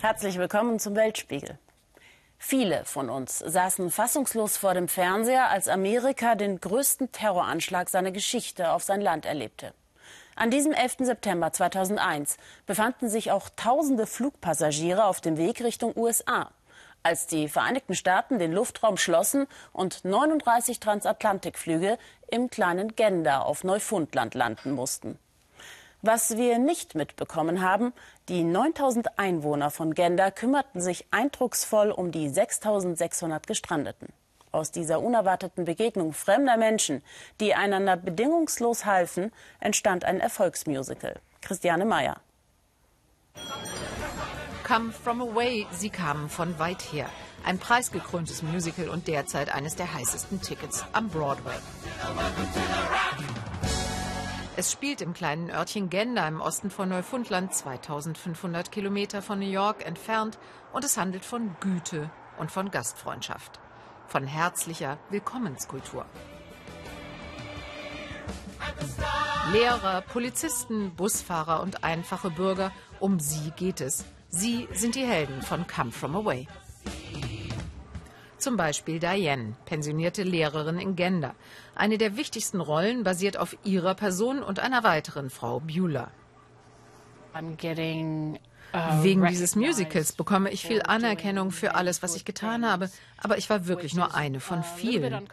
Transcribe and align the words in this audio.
Herzlich 0.00 0.38
willkommen 0.38 0.78
zum 0.78 0.96
Weltspiegel. 0.96 1.58
Viele 2.38 2.86
von 2.86 3.10
uns 3.10 3.38
saßen 3.38 3.90
fassungslos 3.90 4.56
vor 4.56 4.72
dem 4.72 4.88
Fernseher, 4.88 5.50
als 5.50 5.68
Amerika 5.68 6.36
den 6.36 6.58
größten 6.58 7.12
Terroranschlag 7.12 7.90
seiner 7.90 8.10
Geschichte 8.10 8.72
auf 8.72 8.82
sein 8.82 9.02
Land 9.02 9.26
erlebte. 9.26 9.74
An 10.36 10.50
diesem 10.50 10.72
11. 10.72 11.00
September 11.00 11.52
2001 11.52 12.38
befanden 12.64 13.10
sich 13.10 13.30
auch 13.30 13.50
tausende 13.56 14.06
Flugpassagiere 14.06 15.04
auf 15.04 15.20
dem 15.20 15.36
Weg 15.36 15.62
Richtung 15.62 15.94
USA, 15.94 16.50
als 17.02 17.26
die 17.26 17.46
Vereinigten 17.46 17.94
Staaten 17.94 18.38
den 18.38 18.52
Luftraum 18.52 18.96
schlossen 18.96 19.46
und 19.74 20.06
39 20.06 20.80
Transatlantikflüge 20.80 21.98
im 22.26 22.48
kleinen 22.48 22.96
Gander 22.96 23.44
auf 23.44 23.64
Neufundland 23.64 24.34
landen 24.34 24.70
mussten. 24.70 25.18
Was 26.02 26.38
wir 26.38 26.58
nicht 26.58 26.94
mitbekommen 26.94 27.60
haben, 27.60 27.92
die 28.30 28.42
9000 28.42 29.18
Einwohner 29.18 29.70
von 29.70 29.92
Genda 29.94 30.30
kümmerten 30.30 30.80
sich 30.80 31.06
eindrucksvoll 31.10 31.90
um 31.90 32.10
die 32.10 32.30
6600 32.30 33.46
Gestrandeten. 33.46 34.08
Aus 34.50 34.70
dieser 34.70 35.00
unerwarteten 35.00 35.66
Begegnung 35.66 36.14
fremder 36.14 36.56
Menschen, 36.56 37.02
die 37.38 37.54
einander 37.54 37.96
bedingungslos 37.96 38.86
halfen, 38.86 39.30
entstand 39.60 40.04
ein 40.04 40.20
Erfolgsmusical. 40.20 41.20
Christiane 41.42 41.84
Meyer. 41.84 42.16
Come 44.66 44.92
from 44.92 45.20
away, 45.20 45.66
sie 45.70 45.90
kamen 45.90 46.30
von 46.30 46.58
weit 46.58 46.92
her. 46.92 47.10
Ein 47.44 47.58
preisgekröntes 47.58 48.42
Musical 48.42 48.88
und 48.88 49.06
derzeit 49.06 49.54
eines 49.54 49.76
der 49.76 49.92
heißesten 49.92 50.40
Tickets 50.40 50.84
am 50.92 51.08
Broadway. 51.08 51.56
Es 54.60 54.70
spielt 54.70 55.00
im 55.00 55.14
kleinen 55.14 55.48
Örtchen 55.48 55.88
Genda 55.88 56.28
im 56.28 56.42
Osten 56.42 56.68
von 56.68 56.90
Neufundland, 56.90 57.54
2500 57.54 58.70
Kilometer 58.70 59.22
von 59.22 59.38
New 59.38 59.48
York 59.48 59.86
entfernt. 59.86 60.38
Und 60.74 60.84
es 60.84 60.98
handelt 60.98 61.24
von 61.24 61.56
Güte 61.60 62.10
und 62.38 62.50
von 62.50 62.70
Gastfreundschaft. 62.70 63.58
Von 64.06 64.26
herzlicher 64.26 64.98
Willkommenskultur. 65.08 66.04
Lehrer, 69.50 70.02
Polizisten, 70.02 70.94
Busfahrer 70.94 71.62
und 71.62 71.82
einfache 71.82 72.28
Bürger, 72.28 72.70
um 72.98 73.18
sie 73.18 73.52
geht 73.52 73.80
es. 73.80 74.04
Sie 74.28 74.68
sind 74.74 74.94
die 74.94 75.06
Helden 75.06 75.40
von 75.40 75.66
Come 75.66 75.90
From 75.90 76.14
Away. 76.14 76.46
Zum 78.40 78.56
Beispiel 78.56 78.98
Diane, 78.98 79.54
pensionierte 79.66 80.22
Lehrerin 80.22 80.78
in 80.78 80.96
Gender. 80.96 81.34
Eine 81.74 81.98
der 81.98 82.16
wichtigsten 82.16 82.62
Rollen 82.62 83.04
basiert 83.04 83.36
auf 83.36 83.54
ihrer 83.64 83.94
Person 83.94 84.42
und 84.42 84.60
einer 84.60 84.82
weiteren 84.82 85.28
Frau, 85.28 85.60
Beulah. 85.60 86.10
Uh, 88.72 89.02
Wegen 89.02 89.26
dieses 89.26 89.56
Musicals 89.56 90.12
bekomme 90.12 90.50
ich 90.50 90.64
viel 90.64 90.80
Anerkennung 90.80 91.50
für 91.50 91.74
alles, 91.74 92.02
was 92.02 92.14
ich 92.14 92.24
getan 92.24 92.64
habe, 92.64 92.88
aber 93.18 93.36
ich 93.36 93.50
war 93.50 93.66
wirklich 93.66 93.94
nur 93.94 94.14
eine 94.14 94.40
von 94.40 94.62
vielen. 94.62 95.28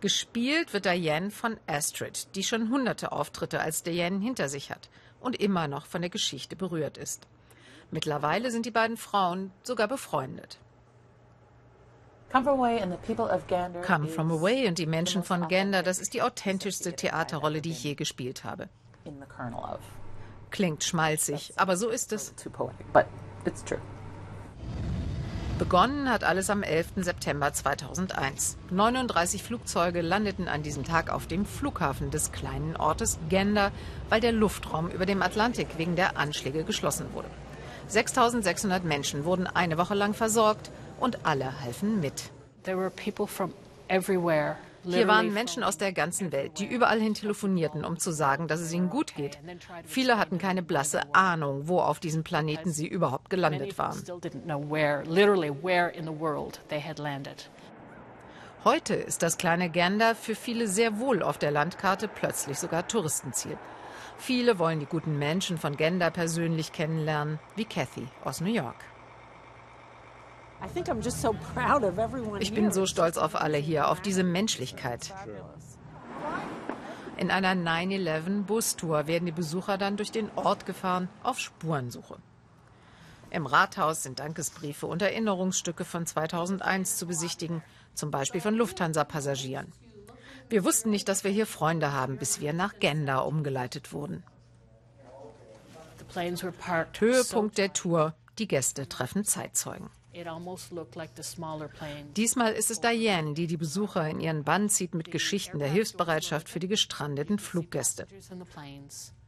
Gespielt 0.00 0.72
wird 0.74 0.84
Diane 0.84 1.30
von 1.30 1.56
Astrid, 1.66 2.34
die 2.34 2.42
schon 2.42 2.68
hunderte 2.68 3.12
Auftritte 3.12 3.60
als 3.60 3.84
Diane 3.84 4.18
hinter 4.18 4.48
sich 4.48 4.70
hat 4.70 4.90
und 5.20 5.36
immer 5.36 5.66
noch 5.66 5.86
von 5.86 6.02
der 6.02 6.10
Geschichte 6.10 6.56
berührt 6.56 6.98
ist. 6.98 7.26
Mittlerweile 7.90 8.50
sind 8.50 8.66
die 8.66 8.70
beiden 8.70 8.96
Frauen 8.96 9.52
sogar 9.62 9.88
befreundet. 9.88 10.58
Come 12.32 14.08
From 14.08 14.30
Away 14.32 14.66
und 14.68 14.78
die 14.78 14.86
Menschen 14.86 15.22
von 15.22 15.48
Gander, 15.48 15.82
das 15.82 15.98
ist 15.98 16.12
die 16.12 16.22
authentischste 16.22 16.92
Theaterrolle, 16.92 17.62
die 17.62 17.70
ich 17.70 17.84
je 17.84 17.94
gespielt 17.94 18.44
habe. 18.44 18.68
Klingt 20.50 20.84
schmalzig, 20.84 21.52
aber 21.56 21.76
so 21.76 21.88
ist 21.88 22.12
es. 22.12 22.34
Begonnen 25.58 26.10
hat 26.10 26.22
alles 26.22 26.50
am 26.50 26.62
11. 26.62 26.88
September 26.96 27.50
2001. 27.50 28.58
39 28.70 29.42
Flugzeuge 29.42 30.02
landeten 30.02 30.48
an 30.48 30.62
diesem 30.62 30.84
Tag 30.84 31.10
auf 31.10 31.26
dem 31.26 31.46
Flughafen 31.46 32.10
des 32.10 32.30
kleinen 32.30 32.76
Ortes 32.76 33.18
Gander, 33.30 33.72
weil 34.10 34.20
der 34.20 34.32
Luftraum 34.32 34.90
über 34.90 35.06
dem 35.06 35.22
Atlantik 35.22 35.78
wegen 35.78 35.96
der 35.96 36.18
Anschläge 36.18 36.64
geschlossen 36.64 37.06
wurde. 37.14 37.30
6600 37.88 38.84
Menschen 38.84 39.24
wurden 39.24 39.46
eine 39.46 39.78
Woche 39.78 39.94
lang 39.94 40.14
versorgt 40.14 40.70
und 40.98 41.24
alle 41.24 41.60
halfen 41.60 42.00
mit. 42.00 42.30
Hier 44.84 45.08
waren 45.08 45.32
Menschen 45.32 45.64
aus 45.64 45.78
der 45.78 45.92
ganzen 45.92 46.30
Welt, 46.30 46.58
die 46.58 46.66
überall 46.66 47.00
hin 47.00 47.14
telefonierten, 47.14 47.84
um 47.84 47.98
zu 47.98 48.12
sagen, 48.12 48.46
dass 48.46 48.60
es 48.60 48.72
ihnen 48.72 48.88
gut 48.88 49.14
geht. 49.16 49.38
Viele 49.84 50.18
hatten 50.18 50.38
keine 50.38 50.62
blasse 50.62 51.14
Ahnung, 51.14 51.66
wo 51.66 51.80
auf 51.80 51.98
diesem 51.98 52.22
Planeten 52.22 52.70
sie 52.70 52.86
überhaupt 52.86 53.30
gelandet 53.30 53.78
waren. 53.78 54.00
Heute 58.64 58.94
ist 58.94 59.22
das 59.22 59.38
kleine 59.38 59.70
Gander 59.70 60.14
für 60.14 60.34
viele 60.34 60.66
sehr 60.66 60.98
wohl 60.98 61.22
auf 61.22 61.38
der 61.38 61.50
Landkarte 61.50 62.08
plötzlich 62.08 62.58
sogar 62.58 62.86
Touristenziel. 62.86 63.56
Viele 64.18 64.58
wollen 64.58 64.80
die 64.80 64.86
guten 64.86 65.18
Menschen 65.18 65.58
von 65.58 65.76
Gender 65.76 66.10
persönlich 66.10 66.72
kennenlernen, 66.72 67.38
wie 67.54 67.64
Kathy 67.64 68.08
aus 68.24 68.40
New 68.40 68.52
York. 68.52 68.76
Ich 72.40 72.54
bin 72.54 72.72
so 72.72 72.86
stolz 72.86 73.18
auf 73.18 73.36
alle 73.36 73.58
hier, 73.58 73.88
auf 73.88 74.00
diese 74.00 74.24
Menschlichkeit. 74.24 75.14
In 77.18 77.30
einer 77.30 77.52
9-11-Bustour 77.52 79.06
werden 79.06 79.26
die 79.26 79.32
Besucher 79.32 79.78
dann 79.78 79.96
durch 79.96 80.10
den 80.10 80.30
Ort 80.36 80.66
gefahren 80.66 81.08
auf 81.22 81.38
Spurensuche. 81.38 82.16
Im 83.30 83.46
Rathaus 83.46 84.02
sind 84.02 84.18
Dankesbriefe 84.18 84.86
und 84.86 85.02
Erinnerungsstücke 85.02 85.84
von 85.84 86.06
2001 86.06 86.96
zu 86.96 87.06
besichtigen, 87.06 87.62
zum 87.94 88.10
Beispiel 88.10 88.40
von 88.40 88.54
Lufthansa-Passagieren. 88.54 89.72
Wir 90.48 90.64
wussten 90.64 90.90
nicht, 90.90 91.08
dass 91.08 91.24
wir 91.24 91.30
hier 91.30 91.46
Freunde 91.46 91.92
haben, 91.92 92.18
bis 92.18 92.40
wir 92.40 92.52
nach 92.52 92.78
Genda 92.78 93.18
umgeleitet 93.18 93.92
wurden. 93.92 94.22
Höhepunkt 96.98 97.58
der 97.58 97.72
Tour. 97.72 98.14
Die 98.38 98.48
Gäste 98.48 98.88
treffen 98.88 99.24
Zeitzeugen. 99.24 99.90
Diesmal 102.16 102.52
ist 102.52 102.70
es 102.70 102.80
Diane, 102.80 103.34
die 103.34 103.46
die 103.46 103.56
Besucher 103.56 104.08
in 104.08 104.20
ihren 104.20 104.44
Bann 104.44 104.68
zieht 104.68 104.94
mit 104.94 105.10
Geschichten 105.10 105.58
der 105.58 105.68
Hilfsbereitschaft 105.68 106.48
für 106.48 106.58
die 106.58 106.68
gestrandeten 106.68 107.38
Fluggäste. 107.38 108.06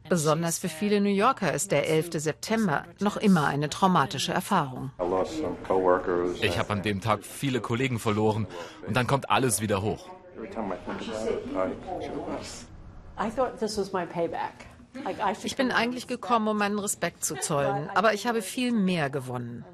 Besonders 0.07 0.57
für 0.57 0.69
viele 0.69 1.01
New 1.01 1.09
Yorker 1.09 1.53
ist 1.53 1.71
der 1.71 1.87
11. 1.87 2.09
September 2.13 2.85
noch 2.99 3.17
immer 3.17 3.45
eine 3.45 3.69
traumatische 3.69 4.31
Erfahrung. 4.31 4.91
Ich 6.41 6.57
habe 6.57 6.73
an 6.73 6.81
dem 6.81 7.01
Tag 7.01 7.23
viele 7.23 7.61
Kollegen 7.61 7.99
verloren 7.99 8.47
und 8.87 8.95
dann 8.95 9.05
kommt 9.05 9.29
alles 9.29 9.61
wieder 9.61 9.83
hoch. 9.83 10.09
Ich 15.43 15.55
bin 15.55 15.71
eigentlich 15.71 16.07
gekommen, 16.07 16.47
um 16.47 16.57
meinen 16.57 16.79
Respekt 16.79 17.23
zu 17.23 17.35
zollen, 17.35 17.89
aber 17.93 18.13
ich 18.13 18.27
habe 18.27 18.41
viel 18.41 18.71
mehr 18.71 19.09
gewonnen. 19.09 19.65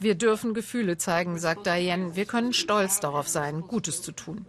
Wir 0.00 0.14
dürfen 0.14 0.54
Gefühle 0.54 0.98
zeigen, 0.98 1.38
sagt 1.38 1.66
Diane. 1.66 2.14
Wir 2.14 2.24
können 2.24 2.52
stolz 2.52 3.00
darauf 3.00 3.28
sein, 3.28 3.62
Gutes 3.62 4.02
zu 4.02 4.12
tun. 4.12 4.46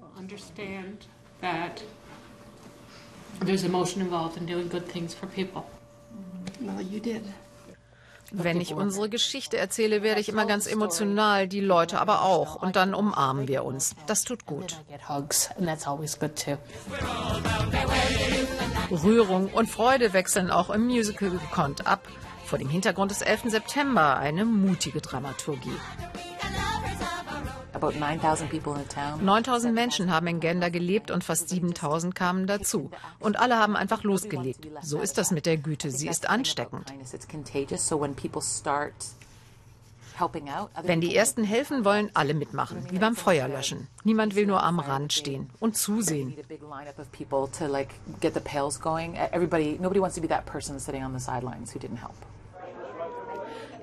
There's 3.45 3.63
emotion 3.63 4.01
involved 4.01 4.35
in 4.35 4.45
doing 4.45 4.67
good 4.69 4.87
things 4.89 5.13
for 5.13 5.27
people. 5.27 5.63
Well, 6.59 6.81
you 6.81 6.99
did. 6.99 7.21
Wenn 8.31 8.61
ich 8.61 8.73
unsere 8.73 9.09
Geschichte 9.09 9.57
erzähle, 9.57 10.03
werde 10.03 10.21
ich 10.21 10.29
immer 10.29 10.45
ganz 10.45 10.67
emotional, 10.67 11.47
die 11.47 11.61
Leute 11.61 11.99
aber 11.99 12.21
auch. 12.23 12.55
Und 12.55 12.75
dann 12.75 12.93
umarmen 12.93 13.47
wir 13.47 13.63
uns. 13.65 13.95
Das 14.07 14.23
tut 14.23 14.45
gut. 14.45 14.79
Rührung 18.91 19.47
und 19.53 19.69
Freude 19.69 20.13
wechseln 20.13 20.51
auch 20.51 20.69
im 20.69 20.85
Musical 20.85 21.29
gekonnt 21.29 21.87
ab. 21.87 22.07
Vor 22.45 22.57
dem 22.57 22.69
Hintergrund 22.69 23.11
des 23.11 23.21
11. 23.21 23.51
September 23.51 24.17
eine 24.17 24.45
mutige 24.45 25.01
Dramaturgie. 25.01 25.77
9000 29.21 29.73
Menschen 29.73 30.11
haben 30.11 30.27
in 30.27 30.39
Genda 30.39 30.69
gelebt 30.69 31.11
und 31.11 31.23
fast 31.23 31.49
7000 31.49 32.15
kamen 32.15 32.47
dazu. 32.47 32.89
Und 33.19 33.39
alle 33.39 33.57
haben 33.57 33.75
einfach 33.75 34.03
losgelegt. 34.03 34.67
So 34.81 34.99
ist 34.99 35.17
das 35.17 35.31
mit 35.31 35.45
der 35.45 35.57
Güte. 35.57 35.91
Sie 35.91 36.07
ist 36.07 36.29
ansteckend. 36.29 36.93
Wenn 40.83 41.01
die 41.01 41.15
Ersten 41.15 41.43
helfen, 41.43 41.85
wollen 41.85 42.11
alle 42.13 42.33
mitmachen, 42.33 42.85
wie 42.91 42.99
beim 42.99 43.15
Feuerlöschen. 43.15 43.87
Niemand 44.03 44.35
will 44.35 44.47
nur 44.47 44.63
am 44.63 44.79
Rand 44.79 45.13
stehen 45.13 45.49
und 45.59 45.77
zusehen. 45.77 46.35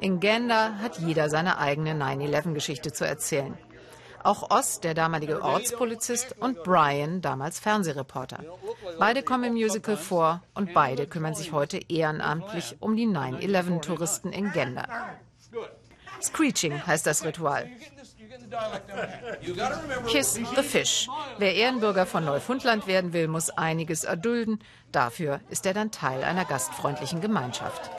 In 0.00 0.20
Genda 0.20 0.74
hat 0.82 0.98
jeder 0.98 1.30
seine 1.30 1.58
eigene 1.58 1.94
9-11-Geschichte 1.94 2.92
zu 2.92 3.06
erzählen. 3.06 3.56
Auch 4.26 4.50
Oz, 4.50 4.80
der 4.80 4.94
damalige 4.94 5.40
Ortspolizist, 5.40 6.34
und 6.40 6.64
Brian, 6.64 7.22
damals 7.22 7.60
Fernsehreporter. 7.60 8.40
Beide 8.98 9.22
kommen 9.22 9.44
im 9.44 9.52
Musical 9.52 9.96
vor 9.96 10.42
und 10.52 10.74
beide 10.74 11.06
kümmern 11.06 11.36
sich 11.36 11.52
heute 11.52 11.78
ehrenamtlich 11.88 12.74
um 12.80 12.96
die 12.96 13.06
9-11-Touristen 13.06 14.32
in 14.32 14.50
Gender. 14.50 14.88
Screeching 16.20 16.84
heißt 16.84 17.06
das 17.06 17.24
Ritual. 17.24 17.70
Kiss 20.08 20.34
the 20.34 20.62
Fish. 20.62 21.08
Wer 21.38 21.54
Ehrenbürger 21.54 22.04
von 22.04 22.24
Neufundland 22.24 22.88
werden 22.88 23.12
will, 23.12 23.28
muss 23.28 23.50
einiges 23.50 24.02
erdulden. 24.02 24.58
Dafür 24.90 25.40
ist 25.50 25.66
er 25.66 25.74
dann 25.74 25.92
Teil 25.92 26.24
einer 26.24 26.44
gastfreundlichen 26.44 27.20
Gemeinschaft. 27.20 27.90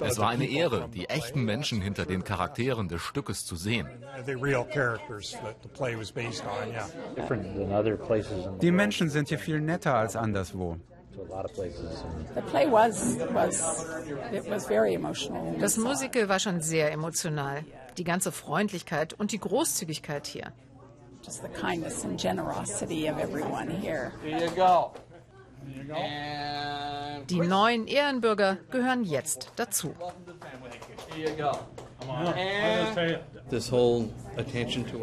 Es 0.00 0.18
war 0.18 0.28
eine 0.30 0.46
Ehre, 0.46 0.88
die 0.92 1.08
echten 1.08 1.44
Menschen 1.44 1.80
hinter 1.80 2.04
den 2.06 2.24
Charakteren 2.24 2.88
des 2.88 3.02
Stückes 3.02 3.44
zu 3.44 3.56
sehen. 3.56 3.88
Die 8.60 8.70
Menschen 8.70 9.10
sind 9.10 9.28
hier 9.28 9.38
viel 9.38 9.60
netter 9.60 9.94
als 9.94 10.16
anderswo. 10.16 10.76
Das 15.60 15.76
Musical 15.76 16.28
war 16.28 16.40
schon 16.40 16.60
sehr 16.60 16.92
emotional. 16.92 17.64
Die 17.96 18.04
ganze 18.04 18.32
Freundlichkeit 18.32 19.12
und 19.14 19.30
die 19.30 19.38
Großzügigkeit 19.38 20.26
hier. 20.26 20.52
Just 21.22 21.42
the 21.42 21.48
kindness 21.48 22.04
and 22.04 22.20
generosity 22.20 23.08
of 23.08 23.18
everyone 23.18 23.70
here. 23.70 24.12
Here 24.22 24.44
you 24.44 24.50
go. 24.54 24.92
Die 27.30 27.40
neuen 27.40 27.86
Ehrenbürger 27.86 28.58
gehören 28.70 29.04
jetzt 29.04 29.52
dazu. 29.56 29.94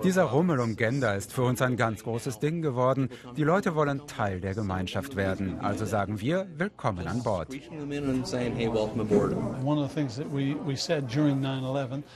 Dieser 0.04 0.24
Rummel 0.24 0.60
um 0.60 0.75
Gender 0.75 1.16
ist 1.16 1.31
für 1.34 1.44
uns 1.44 1.62
ein 1.62 1.78
ganz 1.78 2.04
großes 2.04 2.40
Ding 2.40 2.62
geworden. 2.62 3.10
Die 3.38 3.44
Leute 3.44 3.75
wollen 3.75 4.06
Teil 4.08 4.42
der 4.42 4.54
Gemeinschaft 4.54 5.16
werden. 5.16 5.60
Also 5.60 5.86
sagen 5.86 6.19
wir, 6.19 6.48
willkommen 6.58 7.07
an 7.07 7.24
Bord. 7.24 7.48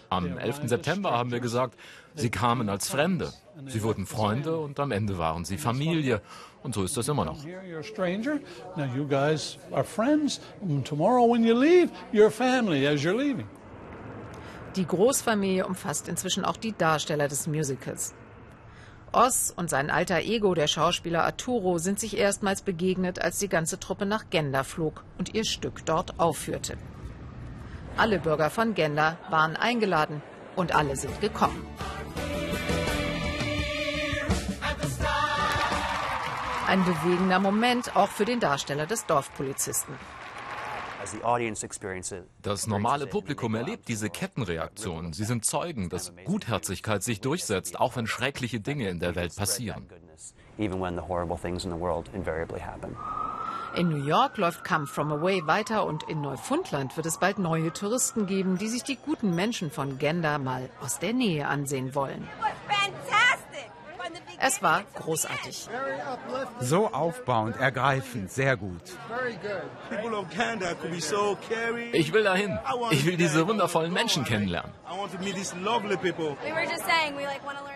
Am 0.09 0.37
11. 0.37 0.61
September 0.65 1.11
haben 1.11 1.31
wir 1.31 1.39
gesagt, 1.39 1.79
sie 2.15 2.29
kamen 2.29 2.69
als 2.69 2.89
Fremde. 2.89 3.31
Sie 3.67 3.83
wurden 3.83 4.05
Freunde 4.05 4.57
und 4.57 4.79
am 4.79 4.91
Ende 4.91 5.17
waren 5.17 5.45
sie 5.45 5.57
Familie. 5.57 6.21
Und 6.65 6.73
so 6.73 6.83
ist 6.83 6.97
das 6.97 7.07
immer 7.07 7.25
noch. 7.25 7.37
Die 14.75 14.87
Großfamilie 14.87 15.67
umfasst 15.67 16.07
inzwischen 16.07 16.43
auch 16.43 16.57
die 16.57 16.75
Darsteller 16.75 17.27
des 17.27 17.45
Musicals. 17.45 18.15
Oz 19.11 19.53
und 19.55 19.69
sein 19.69 19.91
alter 19.91 20.21
Ego, 20.21 20.55
der 20.55 20.65
Schauspieler 20.65 21.23
Arturo, 21.23 21.77
sind 21.77 21.99
sich 21.99 22.17
erstmals 22.17 22.63
begegnet, 22.63 23.21
als 23.21 23.37
die 23.37 23.47
ganze 23.47 23.79
Truppe 23.79 24.07
nach 24.07 24.31
Genda 24.31 24.63
flog 24.63 25.03
und 25.19 25.35
ihr 25.35 25.45
Stück 25.45 25.85
dort 25.85 26.19
aufführte. 26.19 26.77
Alle 27.95 28.17
Bürger 28.17 28.49
von 28.49 28.73
Genda 28.73 29.19
waren 29.29 29.55
eingeladen 29.55 30.23
und 30.55 30.73
alle 30.73 30.95
sind 30.95 31.21
gekommen. 31.21 31.63
Ein 36.67 36.83
bewegender 36.83 37.39
Moment 37.39 37.95
auch 37.95 38.09
für 38.09 38.25
den 38.25 38.39
Darsteller 38.39 38.87
des 38.87 39.05
Dorfpolizisten. 39.05 39.93
Das 42.41 42.65
normale 42.65 43.05
Publikum 43.05 43.53
erlebt 43.53 43.87
diese 43.87 44.09
Kettenreaktion. 44.09 45.13
Sie 45.13 45.25
sind 45.25 45.45
Zeugen, 45.45 45.89
dass 45.89 46.11
Gutherzigkeit 46.25 47.03
sich 47.03 47.21
durchsetzt, 47.21 47.79
auch 47.79 47.95
wenn 47.95 48.07
schreckliche 48.07 48.59
Dinge 48.59 48.89
in 48.89 48.99
der 48.99 49.15
Welt 49.15 49.35
passieren. 49.35 49.87
In 50.57 50.71
New 53.89 54.05
York 54.05 54.37
läuft 54.37 54.63
Come 54.63 54.87
From 54.87 55.11
Away 55.11 55.45
weiter 55.45 55.85
und 55.85 56.03
in 56.03 56.21
Neufundland 56.21 56.95
wird 56.95 57.05
es 57.05 57.19
bald 57.19 57.37
neue 57.37 57.73
Touristen 57.73 58.25
geben, 58.25 58.57
die 58.57 58.69
sich 58.69 58.83
die 58.83 58.95
guten 58.95 59.35
Menschen 59.35 59.69
von 59.69 59.99
Genda 59.99 60.39
mal 60.39 60.69
aus 60.81 60.97
der 60.97 61.13
Nähe 61.13 61.47
ansehen 61.47 61.93
wollen. 61.93 62.27
Es 64.47 64.61
war 64.61 64.83
großartig. 64.93 65.67
So 66.59 66.93
aufbauend, 66.93 67.57
ergreifend, 67.57 68.31
sehr 68.31 68.55
gut. 68.55 68.83
Ich 71.93 72.13
will 72.13 72.23
dahin. 72.23 72.59
Ich 72.91 73.05
will 73.05 73.17
diese 73.17 73.47
wundervollen 73.47 73.91
Menschen 73.91 74.23
kennenlernen. 74.23 74.71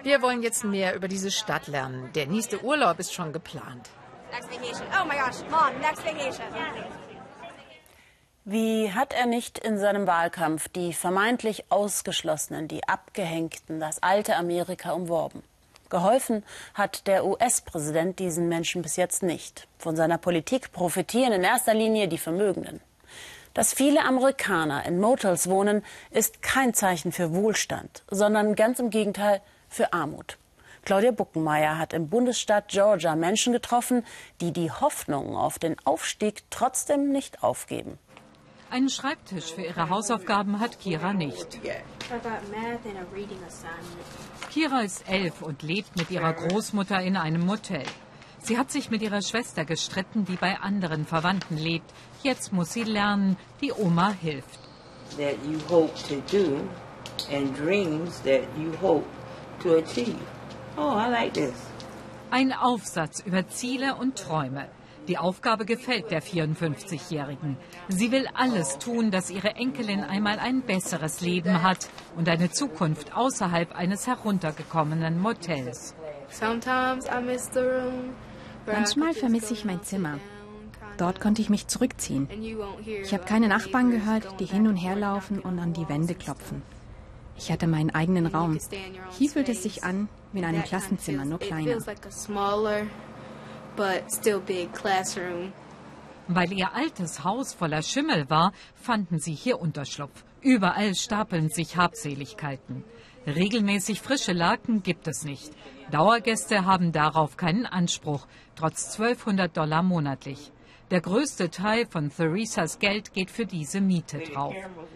Wir 0.03 0.21
wollen 0.21 0.43
jetzt 0.43 0.63
mehr 0.63 0.95
über 0.95 1.07
diese 1.07 1.31
Stadt 1.31 1.65
lernen. 1.67 2.11
Der 2.13 2.27
nächste 2.27 2.63
Urlaub 2.63 2.99
ist 2.99 3.15
schon 3.15 3.33
geplant. 3.33 3.89
Oh 4.31 5.09
Wie 8.45 8.93
hat 8.93 9.13
er 9.13 9.25
nicht 9.25 9.57
in 9.57 9.79
seinem 9.79 10.05
Wahlkampf 10.05 10.69
die 10.69 10.93
vermeintlich 10.93 11.71
Ausgeschlossenen, 11.71 12.67
die 12.67 12.87
Abgehängten, 12.87 13.79
das 13.79 14.03
alte 14.03 14.35
Amerika 14.35 14.91
umworben? 14.91 15.41
Geholfen 15.89 16.43
hat 16.73 17.07
der 17.07 17.25
US-Präsident 17.25 18.19
diesen 18.19 18.47
Menschen 18.47 18.81
bis 18.81 18.95
jetzt 18.95 19.23
nicht. 19.23 19.67
Von 19.77 19.95
seiner 19.95 20.17
Politik 20.17 20.71
profitieren 20.71 21.33
in 21.33 21.43
erster 21.43 21.73
Linie 21.73 22.07
die 22.07 22.17
Vermögenden. 22.17 22.81
Dass 23.53 23.73
viele 23.73 24.03
Amerikaner 24.03 24.85
in 24.85 24.99
Motels 24.99 25.49
wohnen, 25.49 25.83
ist 26.11 26.41
kein 26.41 26.73
Zeichen 26.73 27.11
für 27.11 27.33
Wohlstand, 27.33 28.03
sondern 28.09 28.55
ganz 28.55 28.79
im 28.79 28.89
Gegenteil 28.89 29.41
für 29.67 29.91
Armut. 29.91 30.37
Claudia 30.85 31.11
Buckenmeier 31.11 31.77
hat 31.77 31.93
im 31.93 32.09
Bundesstaat 32.09 32.69
Georgia 32.69 33.15
Menschen 33.15 33.53
getroffen, 33.53 34.05
die 34.41 34.53
die 34.53 34.71
Hoffnung 34.71 35.35
auf 35.35 35.59
den 35.59 35.75
Aufstieg 35.85 36.43
trotzdem 36.49 37.11
nicht 37.11 37.43
aufgeben. 37.43 37.99
Einen 38.71 38.89
Schreibtisch 38.89 39.53
für 39.53 39.63
ihre 39.63 39.89
Hausaufgaben 39.89 40.59
hat 40.59 40.79
Kira 40.79 41.13
nicht. 41.13 41.59
Kira 44.51 44.81
ist 44.81 45.09
elf 45.09 45.41
und 45.41 45.63
lebt 45.63 45.95
mit 45.95 46.11
ihrer 46.11 46.33
Großmutter 46.33 47.01
in 47.01 47.17
einem 47.17 47.45
Motel. 47.45 47.85
Sie 48.41 48.57
hat 48.57 48.71
sich 48.71 48.91
mit 48.91 49.01
ihrer 49.01 49.21
Schwester 49.21 49.65
gestritten, 49.65 50.25
die 50.25 50.35
bei 50.35 50.59
anderen 50.59 51.05
Verwandten 51.05 51.57
lebt. 51.57 51.91
Jetzt 52.21 52.53
muss 52.53 52.71
sie 52.73 52.83
lernen, 52.83 53.37
die 53.61 53.71
Oma 53.71 54.11
hilft. 54.11 54.59
Oh. 60.77 60.95
Ein 62.31 62.53
Aufsatz 62.53 63.19
über 63.21 63.47
Ziele 63.47 63.95
und 63.95 64.17
Träume. 64.17 64.69
Die 65.09 65.17
Aufgabe 65.17 65.65
gefällt 65.65 66.11
der 66.11 66.21
54-Jährigen. 66.21 67.57
Sie 67.87 68.11
will 68.11 68.27
alles 68.35 68.77
tun, 68.77 69.09
dass 69.09 69.31
ihre 69.31 69.55
Enkelin 69.55 70.01
einmal 70.01 70.37
ein 70.37 70.61
besseres 70.61 71.21
Leben 71.21 71.63
hat 71.63 71.89
und 72.15 72.29
eine 72.29 72.51
Zukunft 72.51 73.15
außerhalb 73.15 73.75
eines 73.75 74.05
heruntergekommenen 74.05 75.19
Motels. 75.19 75.95
Manchmal 78.67 79.13
vermisse 79.13 79.53
ich 79.53 79.65
mein 79.65 79.81
Zimmer. 79.81 80.19
Dort 80.97 81.19
konnte 81.19 81.41
ich 81.41 81.49
mich 81.49 81.65
zurückziehen. 81.65 82.29
Ich 83.01 83.11
habe 83.11 83.23
keine 83.25 83.47
Nachbarn 83.47 83.89
gehört, 83.89 84.39
die 84.39 84.45
hin 84.45 84.67
und 84.67 84.75
her 84.75 84.95
laufen 84.95 85.39
und 85.39 85.57
an 85.57 85.73
die 85.73 85.89
Wände 85.89 86.13
klopfen. 86.13 86.61
Ich 87.35 87.51
hatte 87.51 87.65
meinen 87.65 87.89
eigenen 87.89 88.27
Raum. 88.27 88.59
Hier 89.17 89.29
fühlt 89.31 89.49
es 89.49 89.63
sich 89.63 89.83
an 89.83 90.07
wie 90.33 90.39
in 90.39 90.45
einem 90.45 90.63
Klassenzimmer, 90.63 91.25
nur 91.25 91.39
kleiner 91.39 91.77
but 93.79 94.11
still 94.11 94.41
big 94.41 94.73
classroom. 94.73 95.53
Weil 96.27 96.51
ihr 96.51 96.75
altes 96.75 97.23
Haus 97.23 97.53
voller 97.53 97.81
Schimmel 97.81 98.29
war, 98.29 98.51
fanden 98.75 99.19
sie 99.19 99.33
hier 99.33 99.59
Unterschlupf. 99.61 100.25
Überall 100.41 100.93
stapeln 100.95 101.49
sich 101.49 101.77
Habseligkeiten. 101.77 102.83
Regelmäßig 103.25 104.01
frische 104.01 104.33
Laken 104.33 104.83
gibt 104.83 105.07
es 105.07 105.23
nicht. 105.23 105.51
Dauergäste 105.91 106.65
haben 106.65 106.91
darauf 106.91 107.37
keinen 107.37 107.65
Anspruch, 107.65 108.27
trotz 108.55 108.99
1200 108.99 109.55
Dollar 109.55 109.81
monatlich. 109.81 110.51
Der 110.91 111.01
größte 111.01 111.49
Teil 111.49 111.85
von 111.89 112.09
Theresas 112.09 112.79
Geld 112.79 113.13
geht 113.13 113.31
für 113.31 113.45
diese 113.45 113.79
Miete 113.79 114.19
drauf. 114.19 114.55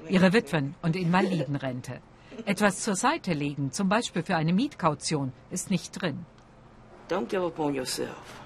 Ihre 0.10 0.34
Witwen- 0.34 0.76
und 0.82 0.96
Invalidenrente. 0.98 2.02
Etwas 2.46 2.82
zur 2.82 2.96
Seite 2.96 3.34
legen, 3.34 3.72
zum 3.72 3.88
Beispiel 3.88 4.24
für 4.24 4.36
eine 4.36 4.54
Mietkaution, 4.54 5.32
ist 5.52 5.72
nicht 5.72 6.02
drin. 6.02 6.26
Don't 7.10 7.28
give 7.28 7.46
up 7.46 7.60
on 7.60 7.74
yourself. 7.74 8.43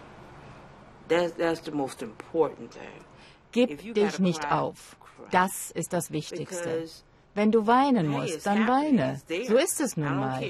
Gib 3.51 3.93
dich 3.93 4.19
nicht 4.19 4.51
auf. 4.51 4.97
Das 5.31 5.71
ist 5.71 5.93
das 5.93 6.11
Wichtigste. 6.11 6.85
Wenn 7.33 7.51
du 7.51 7.67
weinen 7.67 8.07
musst, 8.07 8.45
dann 8.45 8.67
weine. 8.67 9.21
So 9.47 9.57
ist 9.57 9.79
es 9.79 9.95
nun 9.95 10.17
mal. 10.17 10.41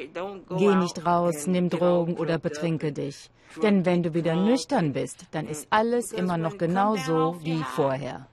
Geh 0.58 0.76
nicht 0.76 1.06
raus, 1.06 1.46
nimm 1.46 1.70
Drogen 1.70 2.16
oder 2.16 2.38
betrinke 2.38 2.94
dich. 2.94 3.30
Denn 3.62 3.86
wenn 3.86 4.04
du 4.04 4.14
wieder 4.14 4.36
nüchtern 4.36 4.94
bist, 4.94 5.26
dann 5.32 5.48
ist 5.48 5.68
alles 5.70 6.12
immer 6.12 6.38
noch 6.38 6.58
genau 6.58 6.96
so 6.96 7.38
wie 7.42 7.64
vorher. 7.64 8.28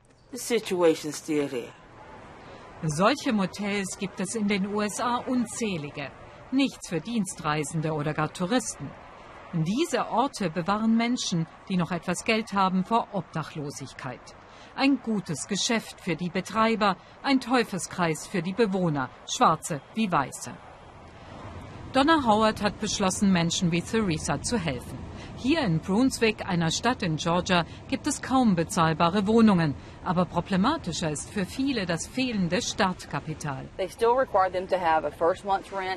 Solche 2.83 3.33
Motels 3.33 3.99
gibt 3.99 4.21
es 4.21 4.35
in 4.35 4.47
den 4.47 4.67
USA 4.67 5.17
unzählige. 5.17 6.11
Nichts 6.53 6.89
für 6.89 7.01
Dienstreisende 7.01 7.93
oder 7.93 8.13
gar 8.13 8.33
Touristen. 8.33 8.91
Diese 9.63 10.11
Orte 10.11 10.51
bewahren 10.51 10.97
Menschen, 10.97 11.47
die 11.69 11.77
noch 11.77 11.93
etwas 11.93 12.25
Geld 12.25 12.55
haben, 12.55 12.85
vor 12.85 13.07
Obdachlosigkeit. 13.13 14.35
Ein 14.75 15.01
gutes 15.01 15.47
Geschäft 15.47 16.01
für 16.01 16.17
die 16.17 16.29
Betreiber, 16.29 16.97
ein 17.23 17.39
Teufelskreis 17.39 18.27
für 18.27 18.43
die 18.43 18.53
Bewohner, 18.53 19.11
Schwarze 19.31 19.81
wie 19.95 20.11
Weiße. 20.11 20.51
Donna 21.93 22.25
Howard 22.27 22.63
hat 22.63 22.81
beschlossen, 22.81 23.31
Menschen 23.31 23.71
wie 23.71 23.81
Theresa 23.81 24.43
zu 24.43 24.59
helfen. 24.59 24.99
Hier 25.45 25.61
in 25.61 25.79
Brunswick, 25.79 26.47
einer 26.49 26.71
Stadt 26.71 27.03
in 27.03 27.17
Georgia, 27.17 27.67
gibt 27.89 28.07
es 28.07 28.23
kaum 28.23 28.57
bezahlbare 28.57 29.27
Wohnungen. 29.27 29.75
Aber 30.03 30.25
problematischer 30.25 31.11
ist 31.11 31.29
für 31.29 31.45
viele 31.45 31.85
das 31.85 32.07
fehlende 32.07 32.63
Startkapital. 32.63 33.69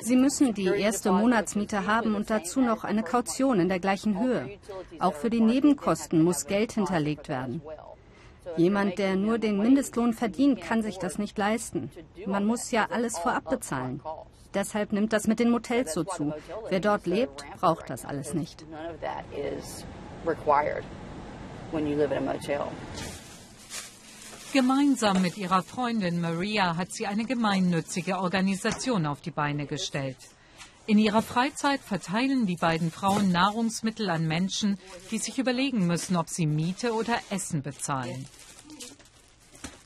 Sie 0.02 0.16
müssen 0.18 0.54
die 0.54 0.66
erste 0.66 1.14
Monatsmiete 1.14 1.88
haben 1.88 2.16
und 2.16 2.30
dazu 2.30 2.60
noch 2.60 2.84
eine 2.84 3.04
Kaution 3.04 3.62
in 3.62 3.70
der 3.70 3.80
gleichen 3.80 4.20
Höhe. 4.20 4.60
Auch 5.00 5.14
für 5.14 5.30
die 5.30 5.40
Nebenkosten 5.40 6.26
muss 6.26 6.46
Geld 6.46 6.74
hinterlegt 6.74 7.30
werden. 7.30 7.62
Jemand, 8.58 8.98
der 8.98 9.16
nur 9.16 9.38
den 9.38 9.60
Mindestlohn 9.60 10.12
verdient, 10.12 10.60
kann 10.60 10.82
sich 10.82 10.98
das 10.98 11.18
nicht 11.20 11.38
leisten. 11.38 11.90
Man 12.26 12.46
muss 12.46 12.72
ja 12.72 12.88
alles 12.92 13.18
vorab 13.18 13.50
bezahlen. 13.50 14.02
Deshalb 14.58 14.92
nimmt 14.92 15.14
das 15.14 15.28
mit 15.28 15.38
den 15.38 15.52
Motels 15.52 15.94
so 15.94 16.04
zu. 16.04 16.34
Wer 16.70 16.80
dort 16.80 17.06
lebt, 17.06 17.46
braucht 17.60 17.92
das 17.92 18.06
alles 18.06 18.34
nicht. 18.34 18.66
Gemeinsam 24.54 25.22
mit 25.22 25.38
ihrer 25.38 25.62
Freundin 25.62 26.22
Maria 26.22 26.76
hat 26.76 26.92
sie 26.92 27.06
eine 27.06 27.26
gemeinnützige 27.26 28.18
Organisation 28.18 29.06
auf 29.06 29.22
die 29.22 29.30
Beine 29.30 29.68
gestellt. 29.68 30.18
In 30.88 30.98
ihrer 30.98 31.22
Freizeit 31.22 31.82
verteilen 31.82 32.48
die 32.48 32.56
beiden 32.56 32.90
Frauen 32.92 33.32
Nahrungsmittel 33.32 34.10
an 34.10 34.28
Menschen, 34.28 34.80
die 35.12 35.20
sich 35.20 35.38
überlegen 35.38 35.86
müssen, 35.86 36.16
ob 36.16 36.30
sie 36.30 36.48
Miete 36.48 36.96
oder 36.96 37.20
Essen 37.30 37.62
bezahlen. 37.62 38.26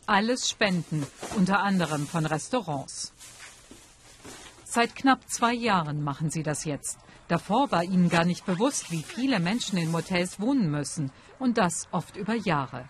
Alles 0.06 0.50
Spenden, 0.50 1.06
unter 1.36 1.60
anderem 1.60 2.08
von 2.08 2.26
Restaurants. 2.26 3.12
Seit 4.74 4.96
knapp 4.96 5.30
zwei 5.30 5.52
Jahren 5.54 6.02
machen 6.02 6.30
sie 6.30 6.44
das 6.44 6.64
jetzt. 6.64 6.98
Davor 7.28 7.72
war 7.72 7.84
ihnen 7.84 8.08
gar 8.08 8.24
nicht 8.24 8.46
bewusst, 8.46 8.90
wie 8.90 9.04
viele 9.04 9.42
Menschen 9.42 9.78
in 9.78 9.92
Motels 9.92 10.40
wohnen 10.40 10.72
müssen. 10.72 11.12
Und 11.40 11.58
das 11.58 11.90
oft 11.92 12.16
über 12.16 12.36
Jahre. 12.36 12.86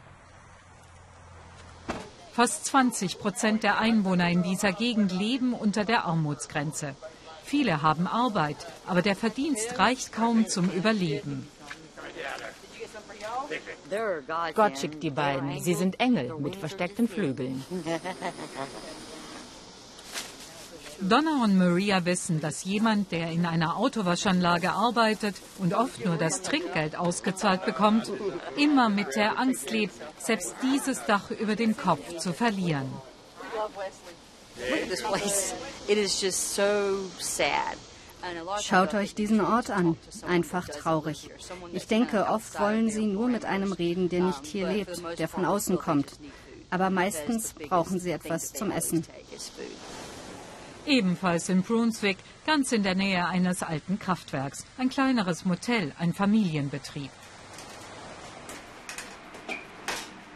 Fast 2.33 2.65
20 2.67 3.17
Prozent 3.17 3.63
der 3.63 3.79
Einwohner 3.79 4.29
in 4.29 4.43
dieser 4.43 4.73
Gegend 4.73 5.11
leben 5.11 5.55
unter 5.55 5.83
der 5.83 6.05
Armutsgrenze. 6.05 6.93
Viele 7.43 7.81
haben 7.81 8.05
Arbeit, 8.05 8.57
aber 8.85 9.01
der 9.01 9.15
Verdienst 9.15 9.79
reicht 9.79 10.13
kaum 10.13 10.47
zum 10.47 10.69
Überleben. 10.69 11.47
Gott 14.53 14.77
schickt 14.77 15.01
die 15.01 15.09
beiden. 15.09 15.59
Sie 15.61 15.73
sind 15.73 15.99
Engel 15.99 16.37
mit 16.37 16.55
versteckten 16.57 17.07
Flügeln. 17.07 17.65
Donna 21.01 21.43
und 21.43 21.57
Maria 21.57 22.05
wissen, 22.05 22.41
dass 22.41 22.63
jemand, 22.63 23.11
der 23.11 23.31
in 23.31 23.45
einer 23.45 23.77
Autowaschanlage 23.77 24.71
arbeitet 24.71 25.35
und 25.57 25.73
oft 25.73 26.05
nur 26.05 26.15
das 26.15 26.41
Trinkgeld 26.43 26.95
ausgezahlt 26.95 27.65
bekommt, 27.65 28.11
immer 28.55 28.89
mit 28.89 29.15
der 29.15 29.39
Angst 29.39 29.71
lebt, 29.71 29.95
selbst 30.19 30.55
dieses 30.61 31.03
Dach 31.05 31.31
über 31.31 31.55
dem 31.55 31.75
Kopf 31.75 32.17
zu 32.17 32.33
verlieren. 32.33 32.87
Schaut 38.61 38.93
euch 38.93 39.15
diesen 39.15 39.41
Ort 39.41 39.71
an. 39.71 39.97
Einfach 40.27 40.67
traurig. 40.67 41.29
Ich 41.73 41.87
denke, 41.87 42.27
oft 42.27 42.59
wollen 42.59 42.91
sie 42.91 43.07
nur 43.07 43.27
mit 43.27 43.45
einem 43.45 43.73
reden, 43.73 44.09
der 44.09 44.21
nicht 44.21 44.45
hier 44.45 44.67
lebt, 44.67 45.01
der 45.17 45.27
von 45.27 45.45
außen 45.45 45.79
kommt. 45.79 46.11
Aber 46.69 46.89
meistens 46.89 47.53
brauchen 47.53 47.99
sie 47.99 48.11
etwas 48.11 48.53
zum 48.53 48.71
Essen. 48.71 49.03
Ebenfalls 50.85 51.49
in 51.49 51.61
Brunswick, 51.61 52.17
ganz 52.45 52.71
in 52.71 52.81
der 52.81 52.95
Nähe 52.95 53.27
eines 53.27 53.61
alten 53.61 53.99
Kraftwerks. 53.99 54.65
Ein 54.77 54.89
kleineres 54.89 55.45
Motel, 55.45 55.93
ein 55.99 56.13
Familienbetrieb. 56.13 57.11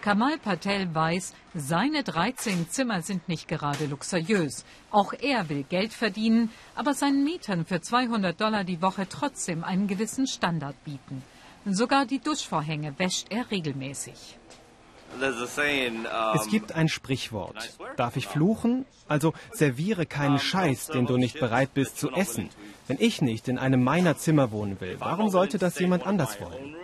Kamal 0.02 0.38
Patel 0.38 0.94
weiß, 0.94 1.34
seine 1.56 2.04
13 2.04 2.70
Zimmer 2.70 3.02
sind 3.02 3.28
nicht 3.28 3.48
gerade 3.48 3.88
luxuriös. 3.88 4.64
Auch 4.92 5.14
er 5.14 5.50
will 5.50 5.64
Geld 5.64 5.94
verdienen, 5.94 6.52
aber 6.76 6.94
seinen 6.94 7.24
Mietern 7.24 7.66
für 7.66 7.82
200 7.82 8.40
Dollar 8.40 8.64
die 8.64 8.84
Woche 8.84 9.08
trotzdem 9.10 9.64
einen 9.64 9.88
gewissen 9.88 10.28
Standard 10.28 10.76
bieten. 10.84 11.24
Sogar 11.66 12.06
die 12.06 12.20
Duschvorhänge 12.20 12.94
wäscht 13.00 13.32
er 13.32 13.50
regelmäßig. 13.50 14.38
Es 16.36 16.48
gibt 16.48 16.72
ein 16.74 16.88
Sprichwort. 16.88 17.78
Darf 17.96 18.18
ich 18.18 18.28
fluchen? 18.28 18.86
Also 19.08 19.34
serviere 19.52 20.06
keinen 20.06 20.40
Scheiß, 20.40 20.88
den 20.88 21.06
du 21.06 21.18
nicht 21.18 21.40
bereit 21.40 21.74
bist 21.74 21.98
zu 21.98 22.12
essen. 22.12 22.50
Wenn 22.88 22.98
ich 23.00 23.22
nicht 23.22 23.48
in 23.48 23.58
einem 23.58 23.84
meiner 23.84 24.18
Zimmer 24.18 24.52
wohnen 24.52 24.80
will, 24.82 24.96
warum 25.00 25.30
sollte 25.30 25.58
das 25.58 25.80
jemand 25.80 26.06
anders 26.06 26.40
wollen? 26.42 26.76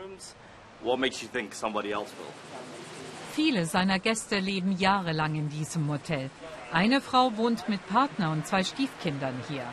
Viele 3.33 3.65
seiner 3.65 3.99
Gäste 3.99 4.39
leben 4.39 4.73
jahrelang 4.77 5.35
in 5.35 5.49
diesem 5.49 5.85
Motel. 5.85 6.29
Eine 6.71 7.01
Frau 7.01 7.37
wohnt 7.37 7.69
mit 7.69 7.85
Partner 7.87 8.31
und 8.31 8.45
zwei 8.45 8.63
Stiefkindern 8.63 9.35
hier. 9.47 9.63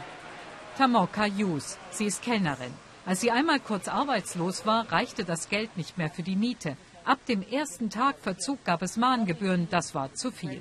Tamoka 0.77 1.27
Yus, 1.27 1.77
sie 1.91 2.07
ist 2.07 2.23
Kellnerin. 2.23 2.73
Als 3.05 3.21
sie 3.21 3.31
einmal 3.31 3.59
kurz 3.59 3.89
arbeitslos 3.89 4.67
war, 4.67 4.93
reichte 4.93 5.25
das 5.25 5.49
Geld 5.49 5.77
nicht 5.77 5.97
mehr 5.99 6.11
für 6.11 6.23
die 6.23 6.37
Miete. 6.37 6.77
Ab 7.09 7.25
dem 7.25 7.43
ersten 7.51 7.89
Tag 7.89 8.17
Verzug 8.21 8.63
gab 8.67 8.83
es 8.83 8.99
Mahngebühren, 8.99 9.67
das 9.71 9.95
war 9.95 10.13
zu 10.13 10.31
viel. 10.31 10.61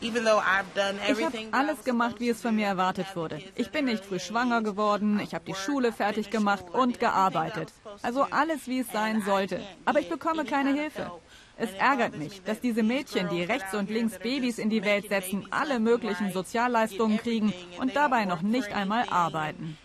Ich 0.00 0.10
habe 0.14 1.46
alles 1.50 1.84
gemacht, 1.84 2.16
wie 2.20 2.30
es 2.30 2.40
von 2.40 2.56
mir 2.56 2.68
erwartet 2.68 3.14
wurde. 3.14 3.42
Ich 3.54 3.70
bin 3.70 3.84
nicht 3.84 4.02
früh 4.02 4.18
schwanger 4.18 4.62
geworden, 4.62 5.20
ich 5.20 5.34
habe 5.34 5.44
die 5.44 5.54
Schule 5.54 5.92
fertig 5.92 6.30
gemacht 6.30 6.64
und 6.72 6.98
gearbeitet. 6.98 7.70
Also 8.00 8.22
alles, 8.30 8.66
wie 8.66 8.80
es 8.80 8.88
sein 8.90 9.20
sollte. 9.26 9.60
Aber 9.84 10.00
ich 10.00 10.08
bekomme 10.08 10.46
keine 10.46 10.72
Hilfe. 10.72 11.12
Es 11.58 11.70
ärgert 11.74 12.16
mich, 12.16 12.42
dass 12.44 12.58
diese 12.62 12.82
Mädchen, 12.82 13.28
die 13.28 13.42
rechts 13.42 13.74
und 13.74 13.90
links 13.90 14.18
Babys 14.18 14.56
in 14.56 14.70
die 14.70 14.84
Welt 14.84 15.10
setzen, 15.10 15.46
alle 15.50 15.80
möglichen 15.80 16.32
Sozialleistungen 16.32 17.18
kriegen 17.18 17.52
und 17.78 17.94
dabei 17.94 18.24
noch 18.24 18.40
nicht 18.40 18.72
einmal 18.72 19.04
arbeiten. 19.10 19.76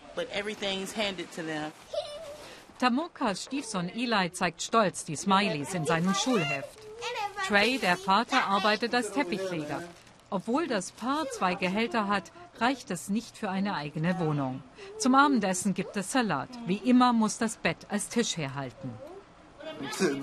Tamokas 2.80 3.44
Stiefsohn 3.44 3.90
Eli 3.90 4.32
zeigt 4.32 4.62
stolz 4.62 5.04
die 5.04 5.16
Smileys 5.16 5.74
in 5.74 5.86
seinem 5.86 6.14
Schulheft. 6.14 6.78
Trey, 7.48 7.80
der 7.80 7.98
Vater, 7.98 8.46
arbeitet 8.46 8.94
als 8.94 9.12
Teppichleger. 9.12 9.82
Obwohl 10.30 10.68
das 10.68 10.92
Paar 10.92 11.28
zwei 11.32 11.56
Gehälter 11.56 12.08
hat, 12.08 12.32
reicht 12.60 12.92
es 12.92 13.10
nicht 13.10 13.38
für 13.38 13.50
eine 13.50 13.76
eigene 13.76 14.20
Wohnung. 14.20 14.62
Zum 15.00 15.16
Abendessen 15.16 15.74
gibt 15.74 15.98
es 15.98 16.12
Salat. 16.12 16.50
Wie 16.68 16.78
immer 16.78 17.14
muss 17.14 17.38
das 17.38 17.58
Bett 17.58 17.88
als 17.90 18.10
Tisch 18.10 18.38
herhalten. 18.38 18.92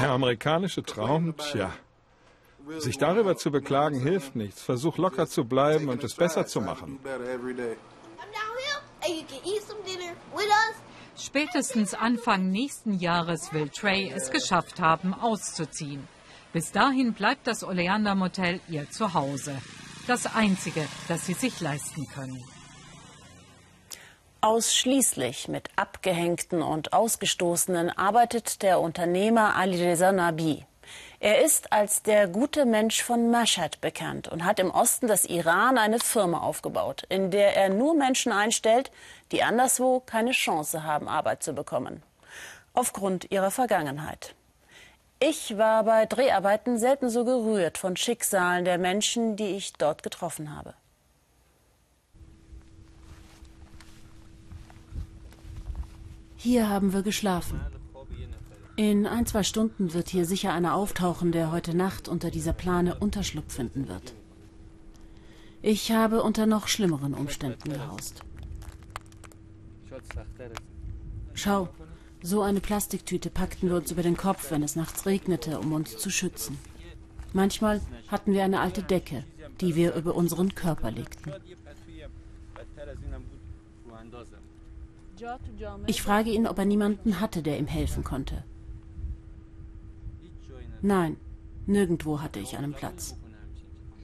Der 0.00 0.10
amerikanische 0.10 0.82
Traum, 0.82 1.36
tja. 1.36 1.72
Sich 2.78 2.98
darüber 2.98 3.36
zu 3.36 3.50
beklagen 3.50 4.00
hilft 4.00 4.36
nichts. 4.36 4.62
Versuch 4.62 4.98
locker 4.98 5.26
zu 5.26 5.44
bleiben 5.44 5.88
und 5.88 6.04
es 6.04 6.14
besser 6.14 6.46
zu 6.46 6.60
machen. 6.60 7.00
Spätestens 11.16 11.94
Anfang 11.94 12.50
nächsten 12.50 12.98
Jahres 12.98 13.52
will 13.52 13.68
Trey 13.68 14.10
es 14.10 14.30
geschafft 14.30 14.80
haben, 14.80 15.14
auszuziehen. 15.14 16.08
Bis 16.52 16.72
dahin 16.72 17.12
bleibt 17.12 17.46
das 17.46 17.62
Oleander 17.62 18.14
Motel 18.14 18.60
ihr 18.68 18.90
Zuhause. 18.90 19.56
Das 20.06 20.34
einzige, 20.34 20.86
das 21.08 21.26
sie 21.26 21.34
sich 21.34 21.60
leisten 21.60 22.08
können. 22.08 22.42
Ausschließlich 24.40 25.48
mit 25.48 25.68
Abgehängten 25.76 26.62
und 26.62 26.94
Ausgestoßenen 26.94 27.90
arbeitet 27.90 28.62
der 28.62 28.80
Unternehmer 28.80 29.54
Alireza 29.54 30.12
Nabi. 30.12 30.64
Er 31.22 31.44
ist 31.44 31.70
als 31.70 32.02
der 32.02 32.28
gute 32.28 32.64
Mensch 32.64 33.02
von 33.02 33.30
Mashhad 33.30 33.82
bekannt 33.82 34.28
und 34.28 34.46
hat 34.46 34.58
im 34.58 34.70
Osten 34.70 35.06
des 35.06 35.26
Iran 35.26 35.76
eine 35.76 35.98
Firma 35.98 36.38
aufgebaut, 36.38 37.04
in 37.10 37.30
der 37.30 37.54
er 37.58 37.68
nur 37.68 37.94
Menschen 37.94 38.32
einstellt, 38.32 38.90
die 39.30 39.42
anderswo 39.42 40.00
keine 40.00 40.30
Chance 40.30 40.82
haben, 40.82 41.08
Arbeit 41.08 41.42
zu 41.42 41.52
bekommen. 41.52 42.02
Aufgrund 42.72 43.30
ihrer 43.30 43.50
Vergangenheit. 43.50 44.34
Ich 45.18 45.58
war 45.58 45.84
bei 45.84 46.06
Dreharbeiten 46.06 46.78
selten 46.78 47.10
so 47.10 47.26
gerührt 47.26 47.76
von 47.76 47.98
Schicksalen 47.98 48.64
der 48.64 48.78
Menschen, 48.78 49.36
die 49.36 49.56
ich 49.56 49.74
dort 49.74 50.02
getroffen 50.02 50.56
habe. 50.56 50.72
Hier 56.38 56.70
haben 56.70 56.94
wir 56.94 57.02
geschlafen. 57.02 57.60
In 58.80 59.06
ein, 59.06 59.26
zwei 59.26 59.42
Stunden 59.42 59.92
wird 59.92 60.08
hier 60.08 60.24
sicher 60.24 60.54
einer 60.54 60.74
auftauchen, 60.74 61.32
der 61.32 61.52
heute 61.52 61.76
Nacht 61.76 62.08
unter 62.08 62.30
dieser 62.30 62.54
Plane 62.54 62.94
Unterschlupf 62.98 63.52
finden 63.52 63.88
wird. 63.88 64.14
Ich 65.60 65.92
habe 65.92 66.22
unter 66.22 66.46
noch 66.46 66.66
schlimmeren 66.66 67.12
Umständen 67.12 67.74
gehaust. 67.74 68.22
Schau, 71.34 71.68
so 72.22 72.40
eine 72.40 72.60
Plastiktüte 72.60 73.28
packten 73.28 73.68
wir 73.68 73.76
uns 73.76 73.90
über 73.90 74.02
den 74.02 74.16
Kopf, 74.16 74.50
wenn 74.50 74.62
es 74.62 74.76
nachts 74.76 75.04
regnete, 75.04 75.60
um 75.60 75.74
uns 75.74 75.98
zu 75.98 76.08
schützen. 76.08 76.56
Manchmal 77.34 77.82
hatten 78.08 78.32
wir 78.32 78.44
eine 78.44 78.60
alte 78.60 78.82
Decke, 78.82 79.24
die 79.60 79.74
wir 79.74 79.94
über 79.94 80.14
unseren 80.14 80.54
Körper 80.54 80.90
legten. 80.90 81.34
Ich 85.86 86.00
frage 86.00 86.30
ihn, 86.30 86.46
ob 86.46 86.56
er 86.56 86.64
niemanden 86.64 87.20
hatte, 87.20 87.42
der 87.42 87.58
ihm 87.58 87.66
helfen 87.66 88.04
konnte. 88.04 88.42
Nein, 90.82 91.16
nirgendwo 91.66 92.20
hatte 92.20 92.40
ich 92.40 92.56
einen 92.56 92.72
Platz. 92.72 93.16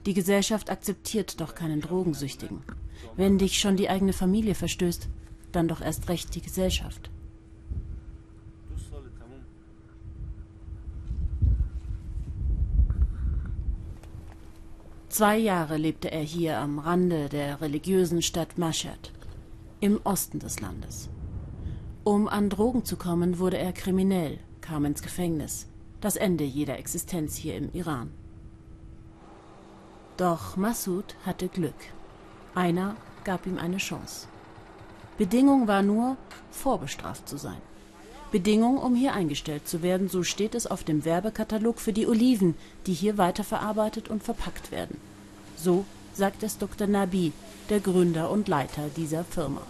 Die 0.04 0.14
Gesellschaft 0.14 0.70
akzeptiert 0.70 1.40
doch 1.40 1.54
keinen 1.54 1.80
Drogensüchtigen. 1.80 2.62
Wenn 3.16 3.38
dich 3.38 3.58
schon 3.58 3.76
die 3.76 3.88
eigene 3.88 4.12
Familie 4.12 4.54
verstößt, 4.54 5.08
dann 5.52 5.68
doch 5.68 5.80
erst 5.80 6.08
recht 6.08 6.34
die 6.34 6.42
Gesellschaft. 6.42 7.10
Zwei 15.08 15.38
Jahre 15.38 15.78
lebte 15.78 16.12
er 16.12 16.20
hier 16.20 16.58
am 16.58 16.78
Rande 16.78 17.30
der 17.30 17.62
religiösen 17.62 18.20
Stadt 18.20 18.58
Mashhad, 18.58 19.12
im 19.80 19.98
Osten 20.04 20.40
des 20.40 20.60
Landes. 20.60 21.08
Um 22.04 22.28
an 22.28 22.50
Drogen 22.50 22.84
zu 22.84 22.96
kommen, 22.96 23.38
wurde 23.38 23.56
er 23.56 23.72
kriminell, 23.72 24.38
kam 24.60 24.84
ins 24.84 25.00
Gefängnis, 25.00 25.68
das 26.00 26.16
Ende 26.16 26.44
jeder 26.44 26.78
Existenz 26.78 27.36
hier 27.36 27.56
im 27.56 27.72
Iran. 27.72 28.10
Doch 30.16 30.56
Massoud 30.56 31.14
hatte 31.24 31.48
Glück. 31.48 31.74
Einer 32.54 32.96
gab 33.24 33.46
ihm 33.46 33.58
eine 33.58 33.76
Chance. 33.76 34.28
Bedingung 35.18 35.66
war 35.66 35.82
nur, 35.82 36.16
vorbestraft 36.50 37.28
zu 37.28 37.36
sein. 37.36 37.60
Bedingung, 38.32 38.78
um 38.78 38.94
hier 38.94 39.14
eingestellt 39.14 39.68
zu 39.68 39.82
werden, 39.82 40.08
so 40.08 40.22
steht 40.22 40.54
es 40.54 40.66
auf 40.66 40.84
dem 40.84 41.04
Werbekatalog 41.04 41.78
für 41.78 41.92
die 41.92 42.06
Oliven, 42.06 42.54
die 42.86 42.92
hier 42.92 43.18
weiterverarbeitet 43.18 44.08
und 44.08 44.22
verpackt 44.22 44.70
werden. 44.70 45.00
So 45.56 45.84
sagt 46.12 46.42
es 46.42 46.58
Dr. 46.58 46.86
Nabi, 46.86 47.32
der 47.70 47.80
Gründer 47.80 48.30
und 48.30 48.48
Leiter 48.48 48.88
dieser 48.96 49.24
Firma. 49.24 49.62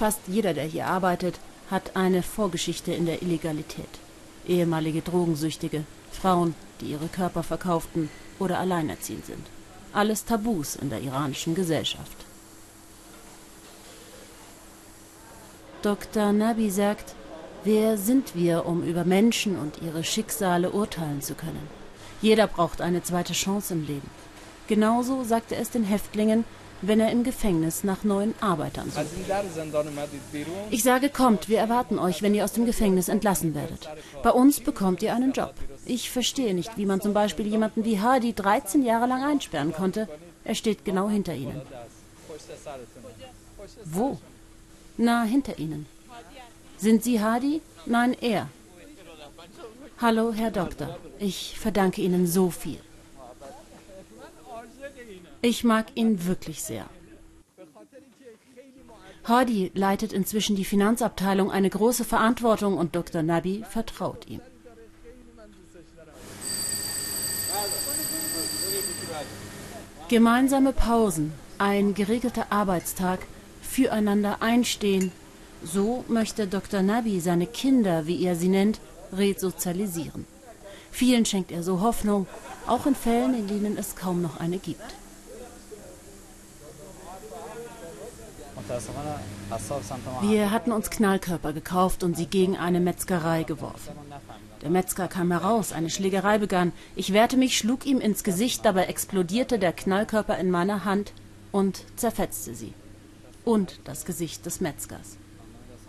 Fast 0.00 0.20
jeder, 0.28 0.54
der 0.54 0.64
hier 0.64 0.86
arbeitet, 0.86 1.38
hat 1.70 1.94
eine 1.94 2.22
Vorgeschichte 2.22 2.90
in 2.90 3.04
der 3.04 3.20
Illegalität 3.20 4.00
ehemalige 4.48 5.02
Drogensüchtige, 5.02 5.84
Frauen, 6.10 6.54
die 6.80 6.86
ihre 6.86 7.08
Körper 7.08 7.42
verkauften 7.42 8.08
oder 8.38 8.58
alleinerziehend 8.58 9.26
sind. 9.26 9.46
Alles 9.92 10.24
Tabus 10.24 10.74
in 10.74 10.88
der 10.88 11.02
iranischen 11.02 11.54
Gesellschaft. 11.54 12.16
Dr. 15.82 16.32
Nabi 16.32 16.70
sagt, 16.70 17.14
wer 17.64 17.98
sind 17.98 18.34
wir, 18.34 18.64
um 18.64 18.82
über 18.82 19.04
Menschen 19.04 19.58
und 19.58 19.82
ihre 19.82 20.02
Schicksale 20.02 20.70
urteilen 20.70 21.20
zu 21.20 21.34
können? 21.34 21.68
Jeder 22.22 22.46
braucht 22.46 22.80
eine 22.80 23.02
zweite 23.02 23.34
Chance 23.34 23.74
im 23.74 23.86
Leben. 23.86 24.10
Genauso 24.66 25.24
sagt 25.24 25.52
er 25.52 25.60
es 25.60 25.68
den 25.68 25.84
Häftlingen, 25.84 26.46
wenn 26.82 27.00
er 27.00 27.10
im 27.10 27.24
Gefängnis 27.24 27.84
nach 27.84 28.04
neuen 28.04 28.34
Arbeitern 28.40 28.90
sucht. 28.90 29.06
Ich 30.70 30.82
sage, 30.82 31.08
kommt, 31.08 31.48
wir 31.48 31.58
erwarten 31.58 31.98
euch, 31.98 32.22
wenn 32.22 32.34
ihr 32.34 32.44
aus 32.44 32.52
dem 32.52 32.66
Gefängnis 32.66 33.08
entlassen 33.08 33.54
werdet. 33.54 33.88
Bei 34.22 34.30
uns 34.30 34.60
bekommt 34.60 35.02
ihr 35.02 35.14
einen 35.14 35.32
Job. 35.32 35.54
Ich 35.86 36.10
verstehe 36.10 36.54
nicht, 36.54 36.76
wie 36.76 36.86
man 36.86 37.00
zum 37.00 37.12
Beispiel 37.12 37.46
jemanden 37.46 37.84
wie 37.84 38.00
Hadi 38.00 38.32
13 38.32 38.84
Jahre 38.84 39.06
lang 39.06 39.22
einsperren 39.24 39.72
konnte. 39.72 40.08
Er 40.44 40.54
steht 40.54 40.84
genau 40.84 41.08
hinter 41.08 41.34
ihnen. 41.34 41.60
Wo? 43.84 44.18
Na, 44.96 45.22
hinter 45.24 45.58
ihnen. 45.58 45.86
Sind 46.78 47.04
Sie 47.04 47.20
Hadi? 47.20 47.60
Nein, 47.86 48.16
er. 48.20 48.48
Hallo, 49.98 50.32
Herr 50.32 50.50
Doktor. 50.50 50.98
Ich 51.18 51.58
verdanke 51.58 52.00
Ihnen 52.00 52.26
so 52.26 52.48
viel. 52.50 52.80
Ich 55.42 55.64
mag 55.64 55.86
ihn 55.94 56.26
wirklich 56.26 56.62
sehr. 56.62 56.86
Hadi 59.24 59.70
leitet 59.74 60.12
inzwischen 60.12 60.56
die 60.56 60.64
Finanzabteilung, 60.64 61.50
eine 61.50 61.70
große 61.70 62.04
Verantwortung 62.04 62.76
und 62.76 62.94
Dr. 62.94 63.22
Nabi 63.22 63.64
vertraut 63.68 64.26
ihm. 64.26 64.40
Gemeinsame 70.08 70.72
Pausen, 70.72 71.32
ein 71.58 71.94
geregelter 71.94 72.46
Arbeitstag, 72.50 73.20
füreinander 73.62 74.42
einstehen, 74.42 75.12
so 75.62 76.04
möchte 76.08 76.46
Dr. 76.46 76.82
Nabi 76.82 77.20
seine 77.20 77.46
Kinder, 77.46 78.06
wie 78.06 78.24
er 78.24 78.34
sie 78.34 78.48
nennt, 78.48 78.80
resozialisieren. 79.12 80.26
Vielen 80.90 81.24
schenkt 81.24 81.52
er 81.52 81.62
so 81.62 81.80
Hoffnung, 81.80 82.26
auch 82.66 82.86
in 82.86 82.94
Fällen, 82.94 83.34
in 83.34 83.46
denen 83.46 83.78
es 83.78 83.94
kaum 83.94 84.20
noch 84.22 84.38
eine 84.38 84.58
gibt. 84.58 84.99
Wir 90.20 90.50
hatten 90.50 90.72
uns 90.72 90.90
Knallkörper 90.90 91.52
gekauft 91.52 92.04
und 92.04 92.16
sie 92.16 92.26
gegen 92.26 92.56
eine 92.56 92.80
Metzgerei 92.80 93.42
geworfen. 93.42 93.92
Der 94.62 94.70
Metzger 94.70 95.08
kam 95.08 95.32
heraus, 95.32 95.72
eine 95.72 95.90
Schlägerei 95.90 96.38
begann. 96.38 96.72
Ich 96.94 97.12
wehrte 97.12 97.36
mich, 97.36 97.56
schlug 97.56 97.86
ihm 97.86 98.00
ins 98.00 98.22
Gesicht, 98.22 98.64
dabei 98.64 98.84
explodierte 98.84 99.58
der 99.58 99.72
Knallkörper 99.72 100.38
in 100.38 100.50
meiner 100.50 100.84
Hand 100.84 101.12
und 101.50 101.84
zerfetzte 101.96 102.54
sie. 102.54 102.74
Und 103.44 103.80
das 103.84 104.04
Gesicht 104.04 104.44
des 104.46 104.60
Metzgers. 104.60 105.16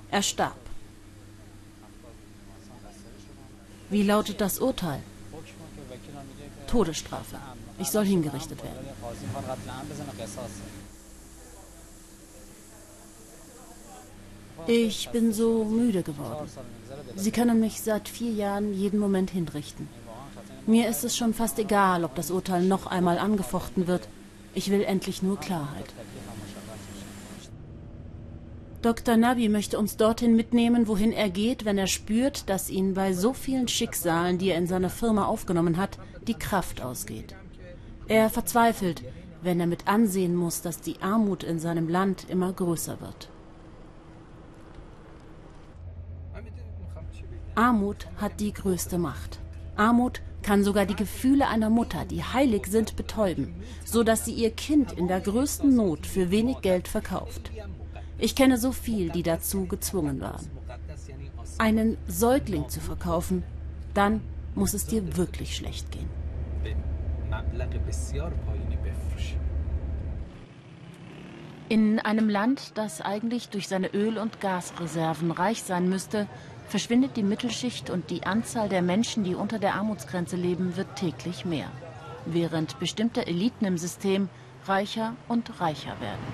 Er 0.09 0.23
starb. 0.23 0.55
Wie 3.89 4.03
lautet 4.03 4.39
das 4.39 4.59
Urteil? 4.59 5.01
Todesstrafe. 6.67 7.35
Ich 7.77 7.91
soll 7.91 8.05
hingerichtet 8.05 8.63
werden. 8.63 8.87
Ich 14.67 15.09
bin 15.09 15.33
so 15.33 15.65
müde 15.65 16.03
geworden. 16.03 16.47
Sie 17.15 17.31
können 17.31 17.59
mich 17.59 17.81
seit 17.81 18.07
vier 18.07 18.31
Jahren 18.31 18.73
jeden 18.73 18.99
Moment 18.99 19.31
hinrichten. 19.31 19.87
Mir 20.67 20.87
ist 20.87 21.03
es 21.03 21.17
schon 21.17 21.33
fast 21.33 21.57
egal, 21.59 22.03
ob 22.03 22.15
das 22.15 22.31
Urteil 22.31 22.63
noch 22.63 22.85
einmal 22.85 23.17
angefochten 23.17 23.87
wird. 23.87 24.07
Ich 24.53 24.69
will 24.69 24.83
endlich 24.83 25.23
nur 25.23 25.39
Klarheit. 25.39 25.93
Dr. 28.81 29.15
Nabi 29.15 29.47
möchte 29.47 29.77
uns 29.77 29.95
dorthin 29.97 30.35
mitnehmen, 30.35 30.87
wohin 30.87 31.11
er 31.11 31.29
geht, 31.29 31.65
wenn 31.65 31.77
er 31.77 31.87
spürt, 31.87 32.49
dass 32.49 32.69
ihn 32.69 32.93
bei 32.95 33.13
so 33.13 33.33
vielen 33.33 33.67
Schicksalen, 33.67 34.37
die 34.39 34.49
er 34.49 34.57
in 34.57 34.67
seiner 34.67 34.89
Firma 34.89 35.25
aufgenommen 35.25 35.77
hat, 35.77 35.99
die 36.27 36.33
Kraft 36.33 36.81
ausgeht. 36.81 37.35
Er 38.07 38.29
verzweifelt, 38.29 39.03
wenn 39.41 39.59
er 39.59 39.67
mit 39.67 39.87
ansehen 39.87 40.35
muss, 40.35 40.61
dass 40.61 40.81
die 40.81 40.99
Armut 41.01 41.43
in 41.43 41.59
seinem 41.59 41.89
Land 41.89 42.25
immer 42.29 42.53
größer 42.53 43.01
wird. 43.01 43.29
Armut 47.55 48.07
hat 48.17 48.39
die 48.39 48.53
größte 48.53 48.97
Macht. 48.97 49.39
Armut 49.75 50.21
kann 50.41 50.63
sogar 50.63 50.85
die 50.85 50.95
Gefühle 50.95 51.47
einer 51.47 51.69
Mutter, 51.69 52.05
die 52.05 52.23
heilig 52.23 52.67
sind, 52.67 52.95
betäuben, 52.95 53.53
so 53.85 54.03
dass 54.03 54.25
sie 54.25 54.33
ihr 54.33 54.51
Kind 54.51 54.91
in 54.93 55.07
der 55.07 55.21
größten 55.21 55.75
Not 55.75 56.07
für 56.07 56.31
wenig 56.31 56.61
Geld 56.61 56.87
verkauft. 56.87 57.51
Ich 58.17 58.35
kenne 58.35 58.57
so 58.57 58.71
viel, 58.71 59.09
die 59.09 59.23
dazu 59.23 59.65
gezwungen 59.65 60.21
waren. 60.21 60.49
Einen 61.57 61.97
Säugling 62.07 62.69
zu 62.69 62.79
verkaufen, 62.79 63.43
dann 63.93 64.21
muss 64.55 64.73
es 64.73 64.85
dir 64.85 65.17
wirklich 65.17 65.55
schlecht 65.55 65.91
gehen. 65.91 66.09
In 71.69 71.99
einem 71.99 72.27
Land, 72.29 72.73
das 72.75 72.99
eigentlich 72.99 73.49
durch 73.49 73.67
seine 73.67 73.87
Öl- 73.93 74.17
und 74.17 74.41
Gasreserven 74.41 75.31
reich 75.31 75.63
sein 75.63 75.87
müsste, 75.87 76.27
verschwindet 76.71 77.17
die 77.17 77.23
Mittelschicht 77.23 77.89
und 77.89 78.09
die 78.09 78.23
Anzahl 78.23 78.69
der 78.69 78.81
Menschen, 78.81 79.25
die 79.25 79.35
unter 79.35 79.59
der 79.59 79.75
Armutsgrenze 79.75 80.37
leben, 80.37 80.77
wird 80.77 80.95
täglich 80.95 81.43
mehr, 81.43 81.69
während 82.25 82.79
bestimmte 82.79 83.27
Eliten 83.27 83.65
im 83.65 83.77
System 83.77 84.29
reicher 84.65 85.15
und 85.27 85.59
reicher 85.59 85.99
werden. 85.99 86.25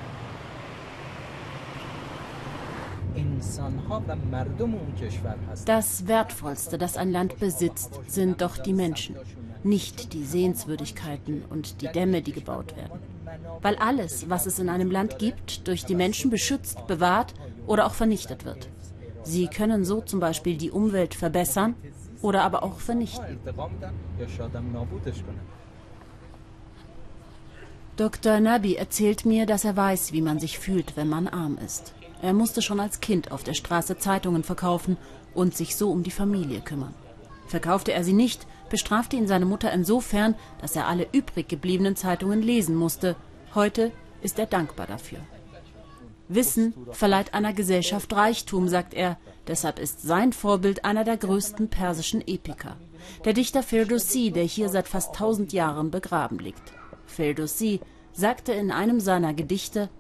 Das 5.66 6.08
Wertvollste, 6.08 6.78
das 6.78 6.98
ein 6.98 7.12
Land 7.12 7.40
besitzt, 7.40 8.00
sind 8.06 8.42
doch 8.42 8.58
die 8.60 8.74
Menschen, 8.74 9.16
nicht 9.64 10.14
die 10.14 10.24
Sehenswürdigkeiten 10.24 11.46
und 11.50 11.82
die 11.82 11.88
Dämme, 11.88 12.22
die 12.22 12.34
gebaut 12.34 12.78
werden. 12.78 13.00
weil 13.62 13.76
alles, 13.78 14.30
was 14.30 14.46
es 14.46 14.60
in 14.60 14.70
einem 14.70 14.92
Land 14.92 15.20
gibt, 15.20 15.68
durch 15.68 15.86
die 15.86 15.96
Menschen 15.96 16.30
beschützt, 16.30 16.88
bewahrt 16.88 17.34
oder 17.66 17.86
auch 17.86 17.94
vernichtet 17.94 18.46
wird. 18.46 18.70
Sie 19.28 19.48
können 19.48 19.84
so 19.84 20.00
zum 20.00 20.22
Beispiel 20.22 20.56
die 20.56 20.72
Umwelt 20.72 21.14
verbessern 21.14 21.76
oder 22.22 22.44
aber 22.44 22.64
auch 22.64 22.80
vernichten. 22.80 23.38
Dr. 27.98 28.40
Nabi 28.40 28.76
erzählt 28.76 29.26
mir, 29.26 29.46
dass 29.46 29.66
er 29.66 29.76
weiß, 29.76 30.14
wie 30.14 30.22
man 30.22 30.40
sich 30.40 30.60
fühlt, 30.60 30.96
wenn 30.96 31.10
man 31.10 31.28
arm 31.28 31.58
ist. 31.58 31.94
Er 32.22 32.34
musste 32.34 32.62
schon 32.62 32.80
als 32.80 33.02
Kind 33.02 33.32
auf 33.32 33.44
der 33.44 33.54
Straße 33.54 33.98
Zeitungen 33.98 34.44
verkaufen 34.44 34.96
und 35.34 35.58
sich 35.58 35.76
so 35.76 35.92
um 35.92 36.04
die 36.04 36.12
Familie 36.12 36.62
kümmern. 36.62 36.94
Verkaufte 37.48 37.92
er 37.92 38.06
sie 38.06 38.14
nicht, 38.14 38.48
bestrafte 38.70 39.18
ihn 39.18 39.28
seine 39.28 39.46
Mutter 39.46 39.74
insofern, 39.74 40.36
dass 40.62 40.76
er 40.76 40.88
alle 40.88 41.08
übrig 41.12 41.50
gebliebenen 41.50 41.98
Zeitungen 41.98 42.42
lesen 42.42 42.76
musste. 42.76 43.18
Heute 43.56 43.92
ist 44.22 44.40
er 44.40 44.46
dankbar 44.46 44.88
dafür. 44.88 45.20
Wissen 46.29 46.75
verleiht 46.93 47.35
einer 47.35 47.53
Gesellschaft 47.53 48.13
Reichtum, 48.13 48.69
sagt 48.69 48.95
er. 48.95 49.19
Deshalb 49.47 49.79
ist 49.79 50.03
sein 50.03 50.33
Vorbild 50.33 50.85
einer 50.85 51.05
der 51.05 51.17
größten 51.17 51.69
persischen 51.69 52.23
Epiker. 52.27 52.77
Der 53.25 53.33
Dichter 53.33 53.63
Ferdowsi, 53.63 54.31
der 54.31 54.45
hier 54.45 54.69
seit 54.69 54.89
fast 54.89 55.15
tausend 55.15 55.53
Jahren 55.53 55.91
begraben 55.91 56.39
liegt. 56.39 56.73
Ferdowsi 57.07 57.81
sagte 58.13 58.53
in 58.53 58.71
einem 58.71 59.01
seiner 59.01 59.35
Gedichte, 59.35 59.91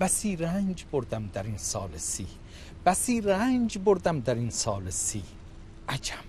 بسی 0.00 0.36
رنج 0.36 0.84
بردم 0.92 1.30
در 1.32 1.42
این 1.42 1.56
سال 1.56 1.90
سی 1.96 2.26
بسی 2.86 3.20
رنج 3.20 3.78
بردم 3.78 4.20
در 4.20 4.34
این 4.34 4.50
سال 4.50 4.90
سی 4.90 5.22
عجم 5.88 6.24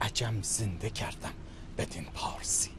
عجم 0.00 0.42
زنده 0.42 0.90
کردم 0.90 1.32
بدین 1.78 2.04
پارسی 2.14 2.70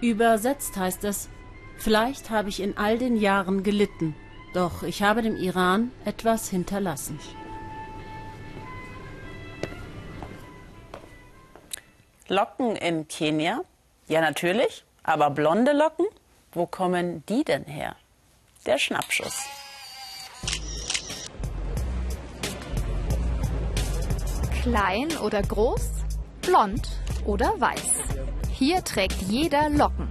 Übersetzt 0.00 0.76
heißt 0.76 1.04
es, 1.04 1.28
vielleicht 1.77 2.29
habe 2.29 2.49
ich 2.49 2.59
in 2.61 2.77
all 2.77 2.97
den 2.97 3.17
Jahren 3.17 3.63
gelitten, 3.63 4.15
doch 4.53 4.83
ich 4.83 5.03
habe 5.03 5.21
dem 5.21 5.35
Iran 5.35 5.91
etwas 6.05 6.49
hinterlassen. 6.49 7.19
Locken 12.27 12.75
in 12.75 13.07
Kenia? 13.07 13.61
Ja, 14.07 14.21
natürlich. 14.21 14.83
Aber 15.03 15.29
blonde 15.29 15.73
Locken? 15.73 16.05
Wo 16.51 16.65
kommen 16.65 17.23
die 17.27 17.43
denn 17.43 17.65
her? 17.65 17.95
Der 18.65 18.77
Schnappschuss. 18.77 19.45
Klein 24.61 25.09
oder 25.17 25.41
groß, 25.41 25.89
blond 26.41 26.87
oder 27.25 27.59
weiß. 27.59 27.99
Hier 28.51 28.83
trägt 28.83 29.21
jeder 29.23 29.69
Locken. 29.69 30.07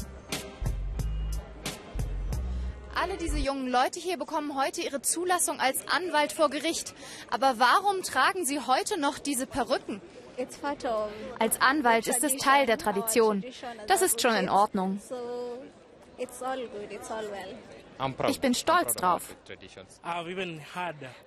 Alle 3.02 3.16
diese 3.16 3.38
jungen 3.38 3.66
Leute 3.66 3.98
hier 3.98 4.16
bekommen 4.16 4.56
heute 4.56 4.80
ihre 4.80 5.02
Zulassung 5.02 5.58
als 5.58 5.88
Anwalt 5.88 6.30
vor 6.30 6.50
Gericht. 6.50 6.94
Aber 7.30 7.54
warum 7.58 8.02
tragen 8.02 8.44
sie 8.44 8.60
heute 8.60 9.00
noch 9.00 9.18
diese 9.18 9.44
Perücken? 9.48 10.00
Als 11.40 11.60
Anwalt 11.60 12.06
ist 12.06 12.22
es 12.22 12.36
Teil 12.36 12.66
der 12.66 12.78
Tradition. 12.78 13.44
Das 13.88 14.02
ist 14.02 14.22
schon 14.22 14.36
in 14.36 14.48
Ordnung. 14.48 15.00
Ich 18.28 18.40
bin 18.40 18.54
stolz 18.54 18.94
drauf. 18.94 19.34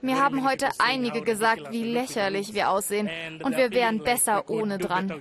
Mir 0.01 0.23
haben 0.23 0.47
heute 0.47 0.69
einige 0.77 1.21
gesagt, 1.23 1.71
wie 1.71 1.83
lächerlich 1.83 2.53
wir 2.53 2.69
aussehen 2.69 3.09
und 3.43 3.57
wir 3.57 3.71
wären 3.71 4.01
besser 4.01 4.49
ohne 4.49 4.77
dran. 4.77 5.11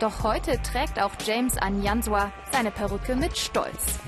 Doch 0.00 0.22
heute 0.22 0.60
trägt 0.62 1.00
auch 1.00 1.12
James 1.24 1.58
Anyanswa 1.58 2.32
seine 2.50 2.70
Perücke 2.70 3.14
mit 3.14 3.36
Stolz. 3.36 3.98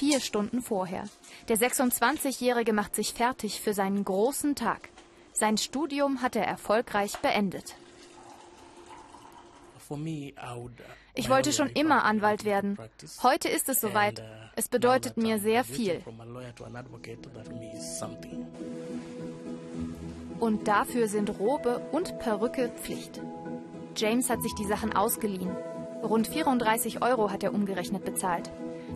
Vier 0.00 0.20
Stunden 0.20 0.62
vorher. 0.62 1.04
Der 1.48 1.58
26-Jährige 1.58 2.72
macht 2.72 2.96
sich 2.96 3.12
fertig 3.12 3.60
für 3.60 3.74
seinen 3.74 4.02
großen 4.02 4.54
Tag. 4.54 4.88
Sein 5.34 5.58
Studium 5.58 6.22
hat 6.22 6.36
er 6.36 6.46
erfolgreich 6.46 7.18
beendet. 7.18 7.74
Ich 11.14 11.28
wollte 11.28 11.52
schon 11.52 11.68
immer 11.68 12.04
Anwalt 12.04 12.46
werden. 12.46 12.78
Heute 13.22 13.50
ist 13.50 13.68
es 13.68 13.78
soweit. 13.78 14.24
Es 14.56 14.70
bedeutet 14.70 15.18
mir 15.18 15.38
sehr 15.38 15.64
viel. 15.64 16.02
Und 20.38 20.66
dafür 20.66 21.08
sind 21.08 21.38
Robe 21.38 21.78
und 21.92 22.18
Perücke 22.20 22.70
Pflicht. 22.70 23.20
James 23.94 24.30
hat 24.30 24.40
sich 24.40 24.54
die 24.54 24.66
Sachen 24.66 24.94
ausgeliehen. 24.94 25.54
Rund 26.02 26.26
34 26.26 27.02
Euro 27.02 27.30
hat 27.30 27.42
er 27.42 27.52
umgerechnet 27.52 28.06
bezahlt. 28.06 28.50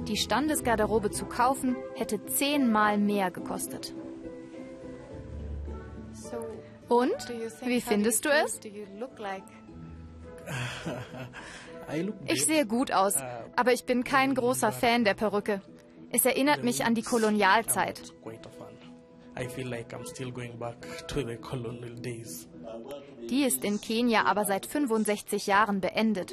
Die 0.06 0.16
Standesgarderobe 0.16 1.10
zu 1.10 1.24
kaufen 1.26 1.76
hätte 1.94 2.24
zehnmal 2.26 2.98
mehr 2.98 3.30
gekostet. 3.30 3.94
Und? 6.88 7.32
Wie 7.64 7.80
findest 7.80 8.24
du 8.24 8.28
es? 8.28 8.60
Ich 12.26 12.44
sehe 12.44 12.66
gut 12.66 12.92
aus, 12.92 13.14
aber 13.56 13.72
ich 13.72 13.84
bin 13.84 14.04
kein 14.04 14.34
großer 14.34 14.72
Fan 14.72 15.04
der 15.04 15.14
Perücke. 15.14 15.62
Es 16.10 16.24
erinnert 16.24 16.62
mich 16.62 16.84
an 16.84 16.94
die 16.94 17.02
Kolonialzeit. 17.02 18.12
Die 23.30 23.42
ist 23.42 23.64
in 23.64 23.80
Kenia 23.80 24.24
aber 24.24 24.44
seit 24.44 24.66
65 24.66 25.46
Jahren 25.46 25.80
beendet. 25.80 26.32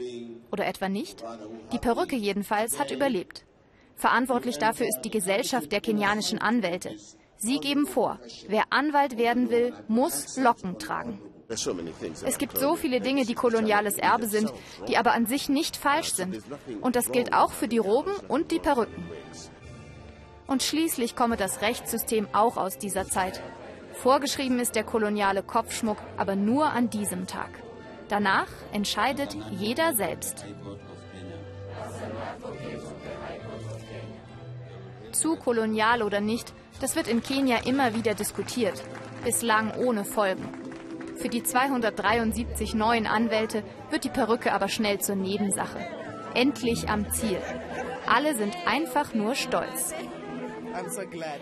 Oder 0.51 0.67
etwa 0.67 0.87
nicht? 0.87 1.23
Die 1.71 1.79
Perücke 1.79 2.15
jedenfalls 2.15 2.77
hat 2.77 2.91
überlebt. 2.91 3.45
Verantwortlich 4.01 4.57
dafür 4.57 4.87
ist 4.87 5.01
die 5.03 5.11
Gesellschaft 5.11 5.71
der 5.71 5.79
kenianischen 5.79 6.39
Anwälte. 6.39 6.95
Sie 7.37 7.59
geben 7.59 7.85
vor, 7.85 8.19
wer 8.47 8.63
Anwalt 8.71 9.15
werden 9.15 9.51
will, 9.51 9.75
muss 9.87 10.37
Locken 10.37 10.79
tragen. 10.79 11.21
Es 11.47 12.39
gibt 12.39 12.57
so 12.57 12.75
viele 12.75 12.99
Dinge, 12.99 13.25
die 13.25 13.35
koloniales 13.35 13.99
Erbe 13.99 14.25
sind, 14.25 14.51
die 14.87 14.97
aber 14.97 15.11
an 15.13 15.27
sich 15.27 15.49
nicht 15.49 15.77
falsch 15.77 16.13
sind. 16.13 16.41
Und 16.81 16.95
das 16.95 17.11
gilt 17.11 17.31
auch 17.31 17.51
für 17.51 17.67
die 17.67 17.77
Roben 17.77 18.11
und 18.27 18.49
die 18.49 18.57
Perücken. 18.57 19.07
Und 20.47 20.63
schließlich 20.63 21.15
komme 21.15 21.37
das 21.37 21.61
Rechtssystem 21.61 22.27
auch 22.33 22.57
aus 22.57 22.79
dieser 22.79 23.07
Zeit. 23.07 23.39
Vorgeschrieben 23.93 24.59
ist 24.59 24.73
der 24.73 24.83
koloniale 24.83 25.43
Kopfschmuck 25.43 25.97
aber 26.17 26.35
nur 26.35 26.71
an 26.71 26.89
diesem 26.89 27.27
Tag. 27.27 27.51
Danach 28.09 28.47
entscheidet 28.73 29.37
jeder 29.51 29.93
selbst. 29.93 30.43
Zu 35.21 35.35
kolonial 35.35 36.01
oder 36.01 36.19
nicht, 36.19 36.51
das 36.79 36.95
wird 36.95 37.07
in 37.07 37.21
Kenia 37.21 37.57
immer 37.67 37.93
wieder 37.93 38.15
diskutiert, 38.15 38.81
bislang 39.23 39.71
ohne 39.75 40.03
Folgen. 40.03 40.49
Für 41.17 41.29
die 41.29 41.43
273 41.43 42.73
neuen 42.73 43.05
Anwälte 43.05 43.61
wird 43.91 44.03
die 44.03 44.09
Perücke 44.09 44.51
aber 44.51 44.67
schnell 44.67 44.99
zur 44.99 45.15
Nebensache. 45.15 45.77
Endlich 46.33 46.89
am 46.89 47.11
Ziel. 47.11 47.37
Alle 48.07 48.33
sind 48.33 48.55
einfach 48.65 49.13
nur 49.13 49.35
stolz. 49.35 49.93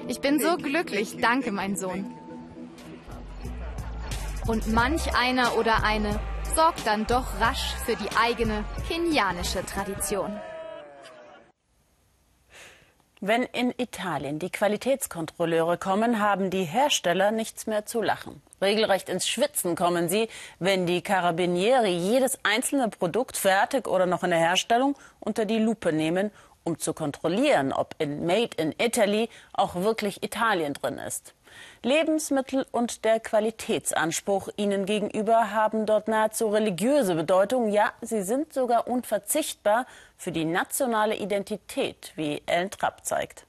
Ich 0.09 0.19
bin 0.19 0.41
so 0.41 0.57
glücklich, 0.57 1.15
danke 1.21 1.53
mein 1.53 1.77
Sohn. 1.77 2.13
Und 4.45 4.73
manch 4.73 5.15
einer 5.15 5.57
oder 5.57 5.85
eine 5.85 6.19
sorgt 6.53 6.85
dann 6.85 7.07
doch 7.07 7.39
rasch 7.39 7.75
für 7.85 7.95
die 7.95 8.09
eigene 8.17 8.65
kenianische 8.89 9.65
Tradition. 9.65 10.37
Wenn 13.21 13.43
in 13.43 13.73
Italien 13.77 14.39
die 14.39 14.49
Qualitätskontrolleure 14.49 15.77
kommen, 15.77 16.21
haben 16.21 16.49
die 16.49 16.63
Hersteller 16.63 17.32
nichts 17.32 17.67
mehr 17.67 17.86
zu 17.86 18.01
lachen. 18.01 18.41
Regelrecht 18.62 19.10
ins 19.10 19.27
Schwitzen 19.27 19.75
kommen 19.75 20.08
sie, 20.08 20.29
wenn 20.60 20.86
die 20.86 21.01
Carabinieri 21.01 21.89
jedes 21.89 22.39
einzelne 22.43 22.88
Produkt 22.88 23.36
fertig 23.36 23.89
oder 23.89 24.05
noch 24.05 24.23
in 24.23 24.29
der 24.29 24.39
Herstellung 24.39 24.95
unter 25.19 25.43
die 25.43 25.60
Lupe 25.60 25.91
nehmen, 25.91 26.32
um 26.63 26.79
zu 26.79 26.93
kontrollieren, 26.93 27.73
ob 27.73 27.93
in 27.97 28.25
Made 28.25 28.55
in 28.55 28.73
Italy 28.77 29.27
auch 29.51 29.75
wirklich 29.75 30.23
Italien 30.23 30.73
drin 30.73 30.97
ist. 30.97 31.34
Lebensmittel 31.83 32.65
und 32.71 33.05
der 33.05 33.19
Qualitätsanspruch 33.19 34.49
ihnen 34.57 34.85
gegenüber 34.85 35.51
haben 35.51 35.85
dort 35.85 36.07
nahezu 36.07 36.47
religiöse 36.47 37.15
Bedeutung. 37.15 37.69
Ja, 37.69 37.93
sie 38.01 38.21
sind 38.21 38.53
sogar 38.53 38.88
unverzichtbar 38.88 39.85
für 40.17 40.31
die 40.31 40.45
nationale 40.45 41.15
Identität, 41.15 42.12
wie 42.15 42.41
Ellen 42.45 42.69
Trapp 42.69 43.05
zeigt. 43.05 43.45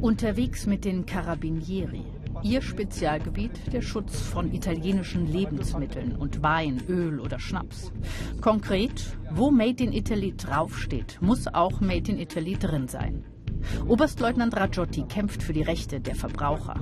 Unterwegs 0.00 0.66
mit 0.66 0.84
den 0.84 1.06
Carabinieri. 1.06 2.04
Ihr 2.42 2.60
Spezialgebiet 2.60 3.72
der 3.72 3.80
Schutz 3.80 4.20
von 4.20 4.52
italienischen 4.52 5.26
Lebensmitteln 5.26 6.14
und 6.14 6.42
Wein, 6.42 6.82
Öl 6.88 7.20
oder 7.20 7.38
Schnaps. 7.38 7.90
Konkret, 8.42 9.16
wo 9.30 9.50
Made 9.50 9.82
in 9.82 9.94
Italy 9.94 10.36
draufsteht, 10.36 11.18
muss 11.22 11.46
auch 11.46 11.80
Made 11.80 12.12
in 12.12 12.18
Italy 12.18 12.58
drin 12.58 12.86
sein. 12.86 13.24
Oberstleutnant 13.88 14.56
Rajotti 14.56 15.02
kämpft 15.02 15.42
für 15.42 15.52
die 15.52 15.62
Rechte 15.62 16.00
der 16.00 16.14
Verbraucher. 16.14 16.76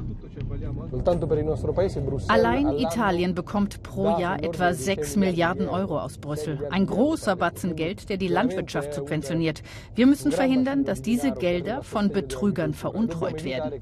Allein 2.29 2.69
Italien 2.79 3.35
bekommt 3.35 3.83
pro 3.83 4.19
Jahr 4.19 4.43
etwa 4.43 4.73
6 4.73 5.17
Milliarden 5.17 5.69
Euro 5.69 5.99
aus 5.99 6.19
Brüssel. 6.19 6.67
Ein 6.71 6.87
großer 6.87 7.37
Batzen 7.37 7.77
Geld, 7.77 8.09
der 8.09 8.17
die 8.17 8.29
Landwirtschaft 8.29 8.95
subventioniert. 8.95 9.63
Wir 9.95 10.07
müssen 10.07 10.33
verhindern, 10.33 10.85
dass 10.85 11.03
diese 11.03 11.33
Gelder 11.33 11.83
von 11.83 12.11
Betrügern 12.11 12.75
veruntreut 12.75 13.45
werden. 13.45 13.73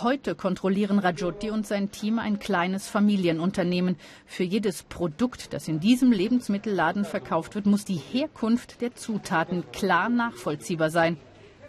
Heute 0.00 0.34
kontrollieren 0.34 0.98
Rajotti 0.98 1.50
und 1.50 1.66
sein 1.66 1.90
Team 1.90 2.18
ein 2.18 2.38
kleines 2.38 2.88
Familienunternehmen. 2.88 3.96
Für 4.24 4.42
jedes 4.42 4.82
Produkt, 4.84 5.52
das 5.52 5.68
in 5.68 5.80
diesem 5.80 6.12
Lebensmittelladen 6.12 7.04
verkauft 7.04 7.54
wird, 7.54 7.66
muss 7.66 7.84
die 7.84 8.00
Herkunft 8.10 8.80
der 8.80 8.94
Zutaten 8.94 9.64
klar 9.70 10.08
nachvollziehbar 10.08 10.90
sein, 10.90 11.18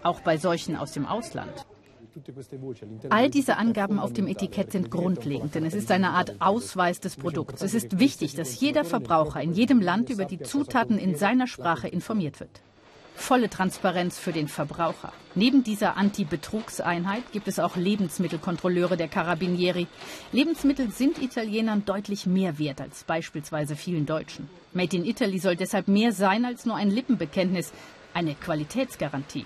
auch 0.03 0.21
bei 0.21 0.37
solchen 0.37 0.77
aus 0.77 0.93
dem 0.93 1.05
Ausland. 1.05 1.51
All 3.09 3.29
diese 3.29 3.57
Angaben 3.57 3.99
auf 3.99 4.13
dem 4.13 4.27
Etikett 4.27 4.71
sind 4.71 4.89
grundlegend, 4.89 5.53
denn 5.55 5.65
es 5.65 5.73
ist 5.73 5.91
eine 5.91 6.11
Art 6.11 6.35
Ausweis 6.39 6.99
des 7.01 7.17
Produkts. 7.17 7.61
Es 7.61 7.73
ist 7.73 7.99
wichtig, 7.99 8.35
dass 8.35 8.59
jeder 8.59 8.85
Verbraucher 8.85 9.41
in 9.41 9.53
jedem 9.53 9.81
Land 9.81 10.09
über 10.09 10.25
die 10.25 10.39
Zutaten 10.39 10.97
in 10.97 11.15
seiner 11.15 11.47
Sprache 11.47 11.87
informiert 11.87 12.39
wird 12.39 12.61
volle 13.15 13.49
Transparenz 13.49 14.17
für 14.17 14.31
den 14.31 14.47
Verbraucher. 14.47 15.13
Neben 15.35 15.63
dieser 15.63 15.97
Anti-Betrugseinheit 15.97 17.23
gibt 17.31 17.47
es 17.47 17.59
auch 17.59 17.75
Lebensmittelkontrolleure 17.75 18.97
der 18.97 19.07
Carabinieri. 19.07 19.87
Lebensmittel 20.31 20.91
sind 20.91 21.21
Italienern 21.21 21.85
deutlich 21.85 22.25
mehr 22.25 22.59
wert 22.59 22.81
als 22.81 23.03
beispielsweise 23.03 23.75
vielen 23.75 24.05
Deutschen. 24.05 24.49
Made 24.73 24.95
in 24.95 25.05
Italy 25.05 25.39
soll 25.39 25.55
deshalb 25.55 25.87
mehr 25.87 26.11
sein 26.11 26.45
als 26.45 26.65
nur 26.65 26.75
ein 26.75 26.91
Lippenbekenntnis, 26.91 27.71
eine 28.13 28.35
Qualitätsgarantie. 28.35 29.45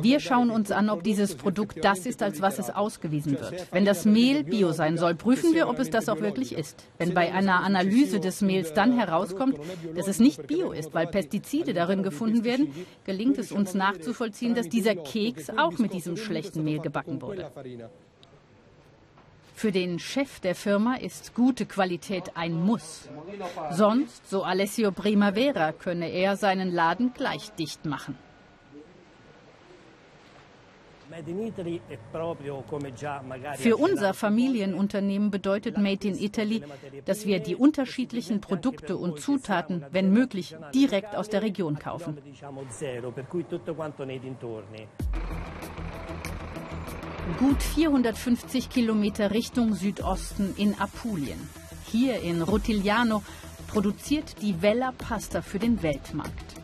Wir 0.00 0.20
schauen 0.20 0.50
uns 0.50 0.70
an, 0.70 0.90
ob 0.90 1.02
dieses 1.02 1.34
Produkt 1.34 1.84
das 1.84 2.06
ist, 2.06 2.22
als 2.22 2.40
was 2.40 2.58
es 2.58 2.70
ausgewiesen 2.70 3.32
wird. 3.32 3.66
Wenn 3.72 3.84
das 3.84 4.04
Mehl 4.04 4.44
bio 4.44 4.72
sein 4.72 4.96
soll, 4.96 5.14
prüfen 5.14 5.54
wir, 5.54 5.68
ob 5.68 5.78
es 5.78 5.90
das 5.90 6.08
auch 6.08 6.20
wirklich 6.20 6.54
ist. 6.54 6.84
Wenn 6.98 7.14
bei 7.14 7.32
einer 7.32 7.62
Analyse 7.62 8.20
des 8.20 8.40
Mehls 8.42 8.72
dann 8.72 8.92
herauskommt, 8.92 9.58
dass 9.96 10.08
es 10.08 10.18
nicht 10.18 10.46
bio 10.46 10.72
ist, 10.72 10.94
weil 10.94 11.06
Pestizide 11.06 11.74
darin 11.74 12.02
gefunden 12.02 12.44
werden, 12.44 12.72
gelingt 13.04 13.38
es 13.38 13.52
uns 13.52 13.74
nachzuvollziehen, 13.74 14.54
dass 14.54 14.68
dieser 14.68 14.94
Keks 14.94 15.50
auch 15.50 15.78
mit 15.78 15.92
diesem 15.92 16.16
schlechten 16.16 16.64
Mehl 16.64 16.80
gebacken 16.80 17.22
wurde. 17.22 17.50
Für 19.60 19.72
den 19.72 19.98
Chef 19.98 20.40
der 20.40 20.54
Firma 20.54 20.94
ist 20.94 21.34
gute 21.34 21.66
Qualität 21.66 22.34
ein 22.34 22.54
Muss. 22.54 23.10
Sonst, 23.70 24.26
so 24.26 24.42
Alessio 24.42 24.90
Primavera, 24.90 25.72
könne 25.72 26.10
er 26.10 26.36
seinen 26.36 26.72
Laden 26.72 27.12
gleich 27.12 27.50
dicht 27.58 27.84
machen. 27.84 28.16
Für 33.56 33.76
unser 33.76 34.14
Familienunternehmen 34.14 35.30
bedeutet 35.30 35.76
Made 35.76 36.06
in 36.06 36.16
Italy, 36.16 36.62
dass 37.04 37.26
wir 37.26 37.40
die 37.40 37.56
unterschiedlichen 37.56 38.40
Produkte 38.40 38.96
und 38.96 39.20
Zutaten, 39.20 39.84
wenn 39.90 40.12
möglich, 40.12 40.56
direkt 40.72 41.16
aus 41.16 41.28
der 41.28 41.42
Region 41.42 41.78
kaufen. 41.78 42.16
Gut 47.38 47.62
450 47.62 48.70
Kilometer 48.70 49.30
Richtung 49.30 49.74
Südosten 49.74 50.54
in 50.56 50.74
Apulien. 50.78 51.38
Hier 51.86 52.20
in 52.20 52.42
Rutigliano 52.42 53.22
produziert 53.66 54.42
die 54.42 54.62
Vella 54.62 54.92
Pasta 54.92 55.42
für 55.42 55.58
den 55.58 55.82
Weltmarkt. 55.82 56.54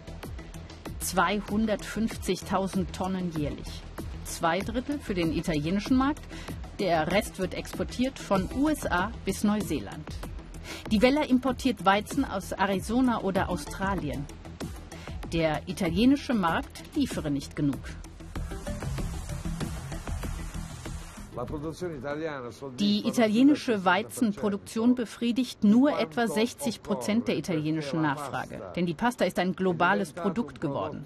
250.000 1.03 2.93
Tonnen 2.93 3.33
jährlich 3.37 3.86
zwei 4.27 4.59
Drittel 4.59 4.99
für 4.99 5.15
den 5.15 5.33
italienischen 5.33 5.97
Markt. 5.97 6.23
Der 6.79 7.11
Rest 7.11 7.39
wird 7.39 7.55
exportiert 7.55 8.19
von 8.19 8.49
USA 8.55 9.11
bis 9.25 9.45
Neuseeland. 9.45 10.07
Die 10.91 11.01
Vella 11.01 11.23
importiert 11.23 11.85
Weizen 11.85 12.25
aus 12.25 12.53
Arizona 12.53 13.23
oder 13.23 13.49
Australien. 13.49 14.25
Der 15.33 15.63
italienische 15.67 16.35
Markt 16.35 16.83
liefere 16.95 17.31
nicht 17.31 17.57
genug. 17.57 17.79
Die 22.79 23.07
italienische 23.07 23.85
Weizenproduktion 23.85 24.95
befriedigt 24.95 25.65
nur 25.65 25.99
etwa 25.99 26.27
60 26.27 26.83
Prozent 26.83 27.29
der 27.29 27.37
italienischen 27.37 28.01
Nachfrage, 28.01 28.63
denn 28.75 28.87
die 28.87 28.95
Pasta 28.95 29.27
ist 29.27 29.39
ein 29.39 29.55
globales 29.55 30.13
Produkt 30.13 30.63
geworden. 30.63 31.05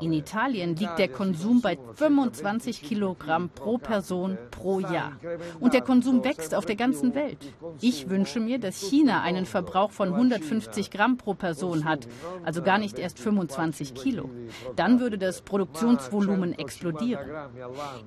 In 0.00 0.12
Italien 0.12 0.74
liegt 0.74 0.98
der 0.98 1.08
Konsum 1.08 1.60
bei 1.60 1.78
25 1.94 2.82
Kilogramm 2.82 3.48
pro 3.50 3.78
Person 3.78 4.38
pro 4.50 4.80
Jahr. 4.80 5.12
Und 5.60 5.72
der 5.72 5.82
Konsum 5.82 6.24
wächst 6.24 6.54
auf 6.54 6.66
der 6.66 6.76
ganzen 6.76 7.14
Welt. 7.14 7.38
Ich 7.80 8.10
wünsche 8.10 8.40
mir, 8.40 8.58
dass 8.58 8.80
China 8.80 9.22
einen 9.22 9.46
Verbrauch 9.46 9.92
von 9.92 10.12
150 10.12 10.90
Gramm 10.90 11.16
pro 11.16 11.34
Person 11.34 11.84
hat, 11.84 12.08
also 12.44 12.62
gar 12.62 12.78
nicht 12.78 12.98
erst 12.98 13.20
25 13.20 13.94
Kilo. 13.94 14.30
Dann 14.74 14.98
würde 14.98 15.18
das 15.18 15.42
Produktionsvolumen 15.42 16.58
explodieren. 16.58 17.24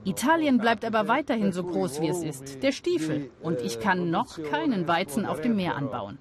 Italien 0.04 0.58
bleibt 0.58 0.84
aber 0.84 1.08
weiterhin 1.08 1.53
so 1.54 1.63
groß 1.63 2.02
wie 2.02 2.10
es 2.10 2.24
ist, 2.24 2.62
der 2.62 2.72
Stiefel. 2.72 3.30
Und 3.42 3.62
ich 3.62 3.80
kann 3.80 4.10
noch 4.10 4.42
keinen 4.50 4.88
Weizen 4.88 5.26
auf 5.26 5.42
dem 5.42 5.56
Meer 5.56 5.76
anbauen. 5.76 6.18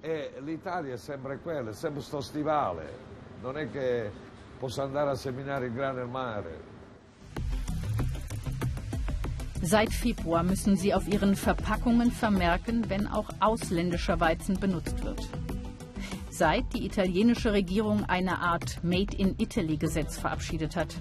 Seit 9.65 9.93
Februar 9.93 10.43
müssen 10.43 10.75
sie 10.75 10.93
auf 10.93 11.07
ihren 11.07 11.35
Verpackungen 11.35 12.11
vermerken, 12.11 12.89
wenn 12.89 13.07
auch 13.07 13.29
ausländischer 13.39 14.19
Weizen 14.19 14.59
benutzt 14.59 15.03
wird. 15.05 15.21
Seit 16.29 16.73
die 16.73 16.85
italienische 16.85 17.53
Regierung 17.53 18.03
eine 18.05 18.39
Art 18.39 18.83
Made 18.83 19.15
in 19.15 19.35
Italy 19.37 19.77
Gesetz 19.77 20.17
verabschiedet 20.17 20.75
hat. 20.75 20.95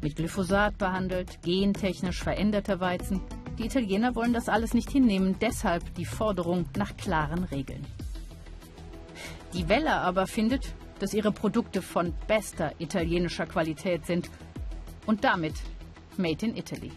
Mit 0.00 0.16
Glyphosat 0.16 0.78
behandelt, 0.78 1.42
gentechnisch 1.42 2.22
veränderter 2.22 2.80
Weizen, 2.80 3.20
die 3.58 3.66
Italiener 3.66 4.14
wollen 4.14 4.32
das 4.32 4.48
alles 4.48 4.74
nicht 4.74 4.90
hinnehmen, 4.90 5.36
deshalb 5.40 5.94
die 5.94 6.04
Forderung 6.04 6.66
nach 6.76 6.96
klaren 6.96 7.44
Regeln. 7.44 7.84
Die 9.54 9.68
Welle 9.68 9.92
aber 9.92 10.26
findet, 10.26 10.74
dass 10.98 11.14
ihre 11.14 11.32
Produkte 11.32 11.82
von 11.82 12.12
bester 12.26 12.72
italienischer 12.78 13.46
Qualität 13.46 14.06
sind 14.06 14.30
und 15.06 15.24
damit 15.24 15.54
Made 16.16 16.46
in 16.46 16.56
Italy. 16.56 16.92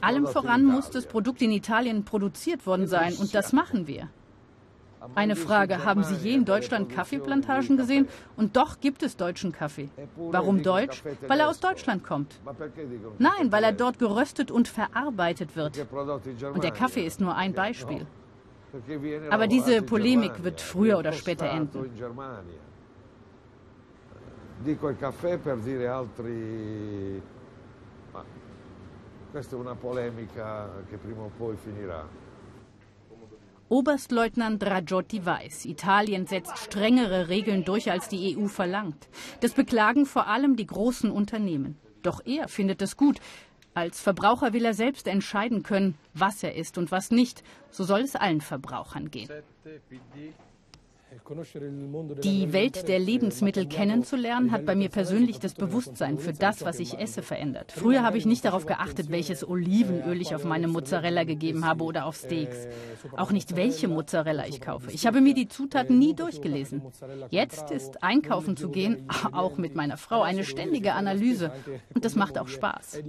Allem 0.00 0.26
voran 0.26 0.64
muss 0.64 0.90
das 0.90 1.06
Produkt 1.06 1.42
in 1.42 1.50
Italien 1.50 2.04
produziert 2.04 2.66
worden 2.66 2.86
sein 2.86 3.14
und 3.14 3.34
das 3.34 3.52
machen 3.52 3.86
wir. 3.86 4.08
Eine 5.14 5.36
Frage, 5.36 5.84
haben 5.84 6.04
Sie 6.04 6.14
je 6.14 6.34
in 6.34 6.44
Deutschland 6.44 6.88
Kaffeeplantagen 6.88 7.76
gesehen? 7.76 8.08
Und 8.36 8.56
doch 8.56 8.80
gibt 8.80 9.02
es 9.02 9.16
deutschen 9.16 9.52
Kaffee. 9.52 9.88
Warum 10.16 10.62
deutsch? 10.62 11.02
Weil 11.26 11.40
er 11.40 11.48
aus 11.48 11.60
Deutschland 11.60 12.04
kommt. 12.04 12.40
Nein, 13.18 13.50
weil 13.50 13.64
er 13.64 13.72
dort 13.72 13.98
geröstet 13.98 14.50
und 14.50 14.68
verarbeitet 14.68 15.56
wird. 15.56 15.84
Und 16.54 16.62
der 16.62 16.70
Kaffee 16.70 17.04
ist 17.04 17.20
nur 17.20 17.34
ein 17.34 17.52
Beispiel. 17.52 18.06
Aber 19.30 19.46
diese 19.46 19.82
Polemik 19.82 20.42
wird 20.44 20.60
früher 20.60 20.98
oder 20.98 21.12
später 21.12 21.46
enden. 21.46 21.90
Dico 24.64 24.88
il 24.88 24.96
caffè 24.96 25.38
per 25.38 25.56
dire 25.56 25.88
altri, 25.88 27.20
ma 28.12 28.22
questa 29.32 29.56
è 29.56 29.58
una 29.58 29.74
polemica 29.74 30.68
che 30.88 30.98
prima 30.98 31.22
o 31.22 31.30
poi 31.36 31.56
finirà. 31.56 32.06
Oberstleutnant 33.72 34.62
Rajotti 34.66 35.24
weiß, 35.24 35.64
Italien 35.64 36.26
setzt 36.26 36.58
strengere 36.58 37.30
Regeln 37.30 37.64
durch, 37.64 37.90
als 37.90 38.06
die 38.06 38.36
EU 38.36 38.46
verlangt. 38.46 39.08
Das 39.40 39.54
beklagen 39.54 40.04
vor 40.04 40.26
allem 40.26 40.56
die 40.56 40.66
großen 40.66 41.10
Unternehmen. 41.10 41.78
Doch 42.02 42.20
er 42.26 42.48
findet 42.48 42.82
es 42.82 42.98
gut. 42.98 43.18
Als 43.72 43.98
Verbraucher 43.98 44.52
will 44.52 44.66
er 44.66 44.74
selbst 44.74 45.06
entscheiden 45.06 45.62
können, 45.62 45.96
was 46.12 46.42
er 46.42 46.54
isst 46.54 46.76
und 46.76 46.90
was 46.90 47.10
nicht. 47.10 47.42
So 47.70 47.84
soll 47.84 48.00
es 48.00 48.14
allen 48.14 48.42
Verbrauchern 48.42 49.10
gehen. 49.10 49.30
Die 52.22 52.52
Welt 52.52 52.88
der 52.88 52.98
Lebensmittel 52.98 53.66
kennenzulernen, 53.66 54.50
hat 54.50 54.64
bei 54.64 54.74
mir 54.74 54.88
persönlich 54.88 55.38
das 55.38 55.54
Bewusstsein 55.54 56.18
für 56.18 56.32
das, 56.32 56.64
was 56.64 56.78
ich 56.78 56.98
esse, 56.98 57.22
verändert. 57.22 57.72
Früher 57.72 58.02
habe 58.02 58.18
ich 58.18 58.26
nicht 58.26 58.44
darauf 58.44 58.66
geachtet, 58.66 59.10
welches 59.10 59.46
Olivenöl 59.46 60.20
ich 60.20 60.34
auf 60.34 60.44
meine 60.44 60.68
Mozzarella 60.68 61.24
gegeben 61.24 61.66
habe 61.66 61.84
oder 61.84 62.06
auf 62.06 62.16
Steaks. 62.16 62.66
Auch 63.16 63.30
nicht, 63.30 63.56
welche 63.56 63.88
Mozzarella 63.88 64.46
ich 64.46 64.60
kaufe. 64.60 64.90
Ich 64.90 65.06
habe 65.06 65.20
mir 65.20 65.34
die 65.34 65.48
Zutaten 65.48 65.98
nie 65.98 66.14
durchgelesen. 66.14 66.82
Jetzt 67.30 67.70
ist 67.70 68.02
einkaufen 68.02 68.56
zu 68.56 68.70
gehen, 68.70 69.08
auch 69.32 69.58
mit 69.58 69.74
meiner 69.74 69.96
Frau, 69.96 70.22
eine 70.22 70.44
ständige 70.44 70.94
Analyse. 70.94 71.52
Und 71.94 72.04
das 72.04 72.16
macht 72.16 72.38
auch 72.38 72.48
Spaß. 72.48 73.00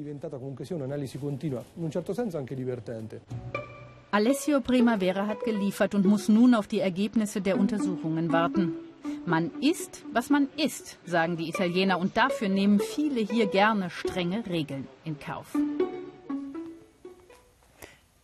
Alessio 4.14 4.62
Primavera 4.62 5.26
hat 5.26 5.40
geliefert 5.44 5.96
und 5.96 6.06
muss 6.06 6.30
nun 6.30 6.54
auf 6.54 6.68
die 6.68 6.82
Ergebnisse 6.82 7.42
der 7.42 7.58
Untersuchungen 7.58 8.32
warten. 8.32 8.76
Man 9.26 9.50
isst, 9.60 10.04
was 10.12 10.30
man 10.30 10.50
isst, 10.56 11.00
sagen 11.04 11.36
die 11.36 11.50
Italiener, 11.50 11.98
und 11.98 12.16
dafür 12.16 12.48
nehmen 12.48 12.80
viele 12.80 13.22
hier 13.22 13.48
gerne 13.48 13.90
strenge 13.90 14.46
Regeln 14.46 14.88
in 15.04 15.20
Kauf. 15.20 15.48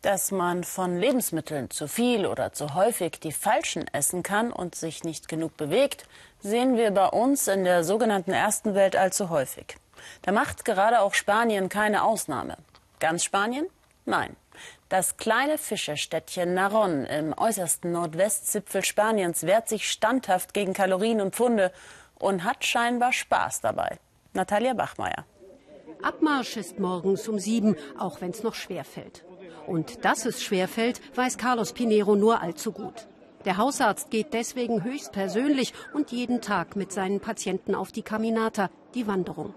Dass 0.04 0.30
man 0.30 0.64
von 0.64 0.96
Lebensmitteln 0.96 1.72
zu 1.72 1.88
viel 1.88 2.28
oder 2.28 2.54
zu 2.54 2.76
häufig 2.76 3.20
die 3.20 3.32
falschen 3.32 3.88
essen 3.88 4.22
kann 4.22 4.52
und 4.52 4.76
sich 4.76 5.04
nicht 5.04 5.28
genug 5.28 5.58
bewegt, 5.58 6.06
sehen 6.40 6.78
wir 6.78 6.92
bei 6.92 7.08
uns 7.08 7.48
in 7.48 7.64
der 7.64 7.84
sogenannten 7.84 8.32
ersten 8.32 8.76
Welt 8.76 8.96
allzu 8.96 9.30
häufig. 9.30 9.78
Da 10.22 10.34
macht 10.34 10.66
gerade 10.66 11.00
auch 11.02 11.16
Spanien 11.16 11.68
keine 11.68 12.04
Ausnahme. 12.04 12.58
Ganz 13.00 13.24
Spanien? 13.24 13.66
Nein. 14.06 14.36
Das 14.90 15.18
kleine 15.18 15.60
Fischerstädtchen 15.60 16.56
Naron 16.56 17.06
im 17.06 17.38
äußersten 17.38 17.92
Nordwestzipfel 17.92 18.84
Spaniens 18.84 19.44
wehrt 19.44 19.70
sich 19.70 19.88
standhaft 19.88 20.56
gegen 20.56 20.74
Kalorien 20.74 21.22
und 21.22 21.36
Pfunde 21.36 21.72
und 22.16 22.44
hat 22.44 22.66
scheinbar 22.66 23.14
Spaß 23.14 23.62
dabei. 23.62 24.00
Natalia 24.34 24.74
Bachmeier. 24.74 25.26
Abmarsch 26.02 26.58
ist 26.58 26.80
morgens 26.80 27.28
um 27.28 27.38
sieben, 27.38 27.76
auch 28.00 28.20
wenn 28.22 28.32
es 28.32 28.42
noch 28.42 28.56
schwer 28.56 28.84
fällt. 28.84 29.24
Und 29.68 30.04
dass 30.06 30.26
es 30.26 30.42
schwerfällt, 30.42 31.02
weiß 31.16 31.38
Carlos 31.38 31.74
Pinero 31.74 32.16
nur 32.16 32.42
allzu 32.42 32.72
gut. 32.72 33.08
Der 33.46 33.58
Hausarzt 33.58 34.10
geht 34.10 34.34
deswegen 34.34 34.84
höchstpersönlich 34.84 35.74
und 35.94 36.12
jeden 36.12 36.42
Tag 36.42 36.76
mit 36.76 36.92
seinen 36.92 37.20
Patienten 37.20 37.76
auf 37.76 37.92
die 37.92 38.02
Caminata, 38.02 38.72
die 38.96 39.06
Wanderung. 39.06 39.54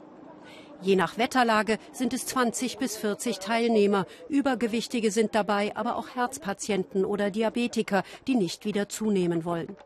Je 0.83 0.97
nach 0.97 1.17
Wetterlage 1.17 1.79
sind 1.93 2.13
es 2.13 2.27
20 2.27 2.79
bis 2.79 2.97
40 2.97 3.39
Teilnehmer. 3.39 4.07
Übergewichtige 4.29 5.13
sind 5.13 5.35
dabei, 5.35 5.77
aber 5.77 5.97
auch 5.97 6.09
Herzpatienten 6.17 7.05
oder 7.05 7.31
Diabetiker, 7.31 8.03
die 8.27 8.35
nicht 8.35 8.65
wieder 8.65 8.89
zunehmen 8.89 9.45
wollen. 9.45 9.77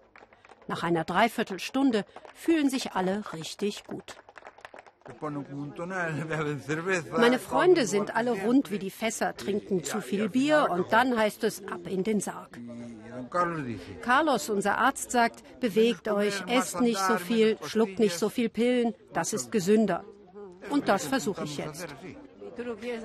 Nach 0.69 0.83
einer 0.83 1.05
Dreiviertelstunde 1.05 2.05
fühlen 2.35 2.71
sich 2.71 2.93
alle 2.93 3.23
richtig 3.35 3.85
gut. 3.85 4.17
Meine 7.17 7.39
Freunde 7.39 7.87
sind 7.87 8.17
alle 8.17 8.33
rund 8.33 8.71
wie 8.73 8.79
die 8.79 8.91
Fässer, 8.91 9.37
trinken 9.37 9.85
zu 9.85 10.01
viel 10.01 10.29
Bier 10.29 10.67
und 10.71 10.93
dann 10.93 11.17
heißt 11.17 11.45
es 11.45 11.63
ab 11.69 11.87
in 11.87 12.03
den 12.03 12.21
Sarg. 12.21 12.59
Carlos, 14.03 14.49
unser 14.49 14.79
Arzt, 14.79 15.13
sagt, 15.13 15.61
bewegt 15.61 16.09
euch, 16.09 16.43
esst 16.49 16.81
nicht 16.81 16.99
so 16.99 17.19
viel, 17.19 17.57
schluckt 17.63 18.01
nicht 18.01 18.19
so 18.19 18.31
viel 18.31 18.49
Pillen, 18.49 18.95
das 19.13 19.33
ist 19.33 19.53
gesünder. 19.53 20.05
Und 20.71 20.89
das 20.89 21.07
versuche 21.07 21.45
ich 21.45 21.59
jetzt. 21.59 21.87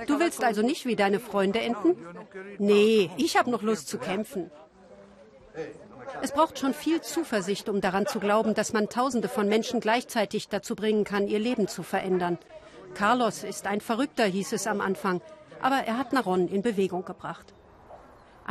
Du 0.08 0.20
willst 0.20 0.44
also 0.44 0.62
nicht 0.62 0.86
wie 0.86 0.96
deine 0.96 1.20
Freunde 1.20 1.60
enden? 1.60 1.98
Nee, 2.58 3.10
ich 3.18 3.38
habe 3.38 3.52
noch 3.52 3.62
Lust 3.62 3.88
zu 3.90 3.98
kämpfen. 3.98 4.50
Es 6.22 6.32
braucht 6.32 6.60
schon 6.60 6.74
viel 6.74 7.02
Zuversicht, 7.02 7.68
um 7.68 7.82
daran 7.82 8.06
zu 8.06 8.20
glauben, 8.20 8.54
dass 8.54 8.74
man 8.74 8.90
Tausende 8.90 9.28
von 9.28 9.48
Menschen 9.48 9.80
gleichzeitig 9.80 10.48
dazu 10.50 10.76
bringen 10.76 11.04
kann, 11.04 11.28
ihr 11.28 11.40
Leben 11.40 11.68
zu 11.68 11.84
verändern. 11.84 12.38
Carlos 12.94 13.44
ist 13.44 13.68
ein 13.68 13.82
Verrückter, 13.82 14.26
hieß 14.26 14.54
es 14.54 14.68
am 14.68 14.82
Anfang, 14.82 15.22
aber 15.62 15.78
er 15.78 15.98
hat 15.98 16.14
Naron 16.14 16.48
in 16.48 16.62
Bewegung 16.62 17.06
gebracht. 17.06 17.54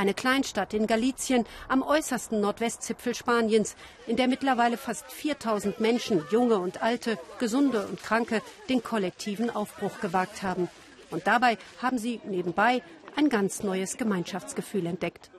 Eine 0.00 0.14
Kleinstadt 0.14 0.72
in 0.72 0.86
Galizien 0.86 1.44
am 1.68 1.82
äußersten 1.82 2.40
Nordwestzipfel 2.40 3.14
Spaniens, 3.14 3.76
in 4.06 4.16
der 4.16 4.28
mittlerweile 4.28 4.78
fast 4.78 5.12
4000 5.12 5.78
Menschen, 5.78 6.24
junge 6.30 6.56
und 6.58 6.82
alte, 6.82 7.18
gesunde 7.38 7.86
und 7.86 8.02
kranke, 8.02 8.40
den 8.70 8.82
kollektiven 8.82 9.50
Aufbruch 9.50 10.00
gewagt 10.00 10.42
haben. 10.42 10.70
Und 11.10 11.26
dabei 11.26 11.58
haben 11.82 11.98
sie 11.98 12.18
nebenbei 12.24 12.82
ein 13.14 13.28
ganz 13.28 13.62
neues 13.62 13.98
Gemeinschaftsgefühl 13.98 14.86
entdeckt. 14.86 15.30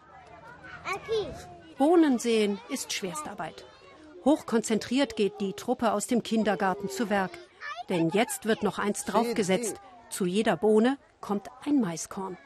Bohnen 1.80 2.20
sehen 2.20 2.60
ist 2.70 2.94
Schwerstarbeit. 2.94 3.66
Hochkonzentriert 4.26 5.16
geht 5.16 5.42
die 5.42 5.54
Truppe 5.54 5.92
aus 5.92 6.06
dem 6.06 6.22
Kindergarten 6.22 6.88
zu 6.88 7.10
Werk. 7.10 7.32
Denn 7.90 8.12
jetzt 8.12 8.46
wird 8.46 8.62
noch 8.62 8.78
eins 8.78 9.06
draufgesetzt. 9.06 9.82
Zu 10.12 10.28
jeder 10.28 10.56
Bohne 10.56 11.00
kommt 11.20 11.50
ein 11.66 11.82
Maiskorn. 11.82 12.38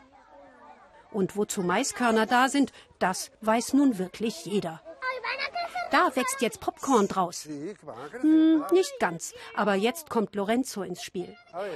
Und 1.15 1.37
wozu 1.37 1.61
Maiskörner 1.61 2.25
da 2.25 2.49
sind, 2.49 2.73
das 2.99 3.31
weiß 3.39 3.73
nun 3.73 3.99
wirklich 3.99 4.45
jeder. 4.45 4.81
Da 5.89 6.13
wächst 6.13 6.41
jetzt 6.41 6.59
Popcorn 6.59 7.07
draus. 7.07 7.47
Hm, 8.19 8.65
nicht 8.73 8.99
ganz, 8.99 9.33
aber 9.55 9.75
jetzt 9.75 10.09
kommt 10.09 10.35
Lorenzo 10.35 10.83
ins 10.83 11.01
Spiel. 11.01 11.33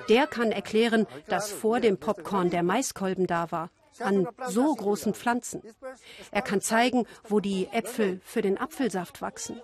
Der 0.10 0.28
kann 0.28 0.52
erklären, 0.52 1.08
dass 1.28 1.54
vor 1.54 1.80
dem 1.80 1.97
Popcorn 1.97 2.49
der 2.49 2.63
Maiskolben 2.63 3.28
da 3.28 3.49
war 3.49 3.69
an 3.99 4.28
so 4.49 4.75
großen 4.75 5.13
Pflanzen. 5.13 5.62
Er 6.32 6.41
kann 6.41 6.60
zeigen, 6.60 7.08
wo 7.23 7.39
die 7.39 7.69
Äpfel 7.71 8.19
für 8.25 8.41
den 8.41 8.58
Apfelsaft 8.58 9.21
wachsen. 9.21 9.62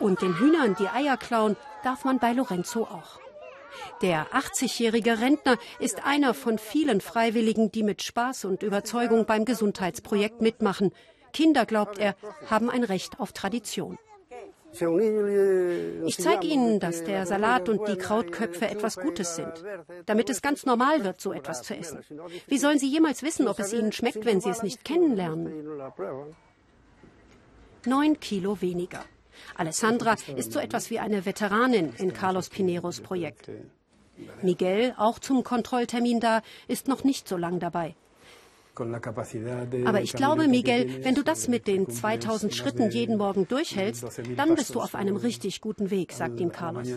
Und 0.00 0.20
den 0.20 0.36
Hühnern 0.36 0.74
die 0.80 0.88
Eier 0.88 1.16
klauen 1.16 1.56
darf 1.84 2.04
man 2.04 2.18
bei 2.18 2.32
Lorenzo 2.32 2.82
auch. 2.82 3.20
Der 4.02 4.26
80-jährige 4.32 5.20
Rentner 5.20 5.58
ist 5.78 6.04
einer 6.04 6.34
von 6.34 6.58
vielen 6.58 7.00
Freiwilligen, 7.00 7.70
die 7.70 7.82
mit 7.82 8.02
Spaß 8.02 8.44
und 8.44 8.62
Überzeugung 8.62 9.26
beim 9.26 9.44
Gesundheitsprojekt 9.44 10.40
mitmachen. 10.40 10.92
Kinder, 11.32 11.66
glaubt 11.66 11.98
er, 11.98 12.14
haben 12.48 12.70
ein 12.70 12.84
Recht 12.84 13.20
auf 13.20 13.32
Tradition. 13.32 13.98
Ich 16.06 16.16
zeige 16.18 16.46
Ihnen, 16.46 16.80
dass 16.80 17.04
der 17.04 17.26
Salat 17.26 17.68
und 17.68 17.86
die 17.86 17.96
Krautköpfe 17.96 18.68
etwas 18.68 18.96
Gutes 18.96 19.36
sind, 19.36 19.52
damit 20.06 20.28
es 20.30 20.42
ganz 20.42 20.66
normal 20.66 21.04
wird, 21.04 21.20
so 21.20 21.32
etwas 21.32 21.62
zu 21.62 21.76
essen. 21.76 22.00
Wie 22.48 22.58
sollen 22.58 22.80
Sie 22.80 22.88
jemals 22.88 23.22
wissen, 23.22 23.46
ob 23.46 23.60
es 23.60 23.72
Ihnen 23.72 23.92
schmeckt, 23.92 24.24
wenn 24.24 24.40
Sie 24.40 24.50
es 24.50 24.64
nicht 24.64 24.84
kennenlernen? 24.84 25.52
Neun 27.86 28.18
Kilo 28.18 28.60
weniger. 28.60 29.04
Alessandra 29.54 30.16
ist 30.36 30.52
so 30.52 30.58
etwas 30.58 30.90
wie 30.90 30.98
eine 30.98 31.24
Veteranin 31.24 31.92
in 31.98 32.12
Carlos 32.12 32.48
Pineros 32.48 33.00
Projekt. 33.00 33.50
Miguel, 34.42 34.94
auch 34.96 35.18
zum 35.18 35.42
Kontrolltermin 35.42 36.20
da, 36.20 36.42
ist 36.68 36.88
noch 36.88 37.04
nicht 37.04 37.28
so 37.28 37.36
lang 37.36 37.58
dabei. 37.58 37.94
Aber 38.74 40.00
ich 40.00 40.12
glaube, 40.12 40.48
Miguel, 40.48 41.04
wenn 41.04 41.14
du 41.14 41.22
das 41.22 41.48
mit 41.48 41.66
den 41.66 41.88
2000 41.88 42.54
Schritten 42.54 42.90
jeden 42.90 43.16
Morgen 43.16 43.46
durchhältst, 43.46 44.04
dann 44.36 44.54
bist 44.54 44.74
du 44.74 44.80
auf 44.80 44.94
einem 44.94 45.16
richtig 45.16 45.60
guten 45.60 45.90
Weg, 45.90 46.12
sagt 46.12 46.40
ihm 46.40 46.50
Carlos. 46.52 46.88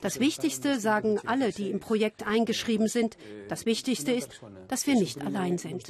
Das 0.00 0.20
Wichtigste, 0.20 0.78
sagen 0.80 1.18
alle, 1.26 1.50
die 1.52 1.70
im 1.70 1.80
Projekt 1.80 2.26
eingeschrieben 2.26 2.88
sind, 2.88 3.16
das 3.48 3.66
Wichtigste 3.66 4.12
ist, 4.12 4.40
dass 4.68 4.86
wir 4.86 4.94
nicht 4.94 5.24
allein 5.24 5.58
sind. 5.58 5.88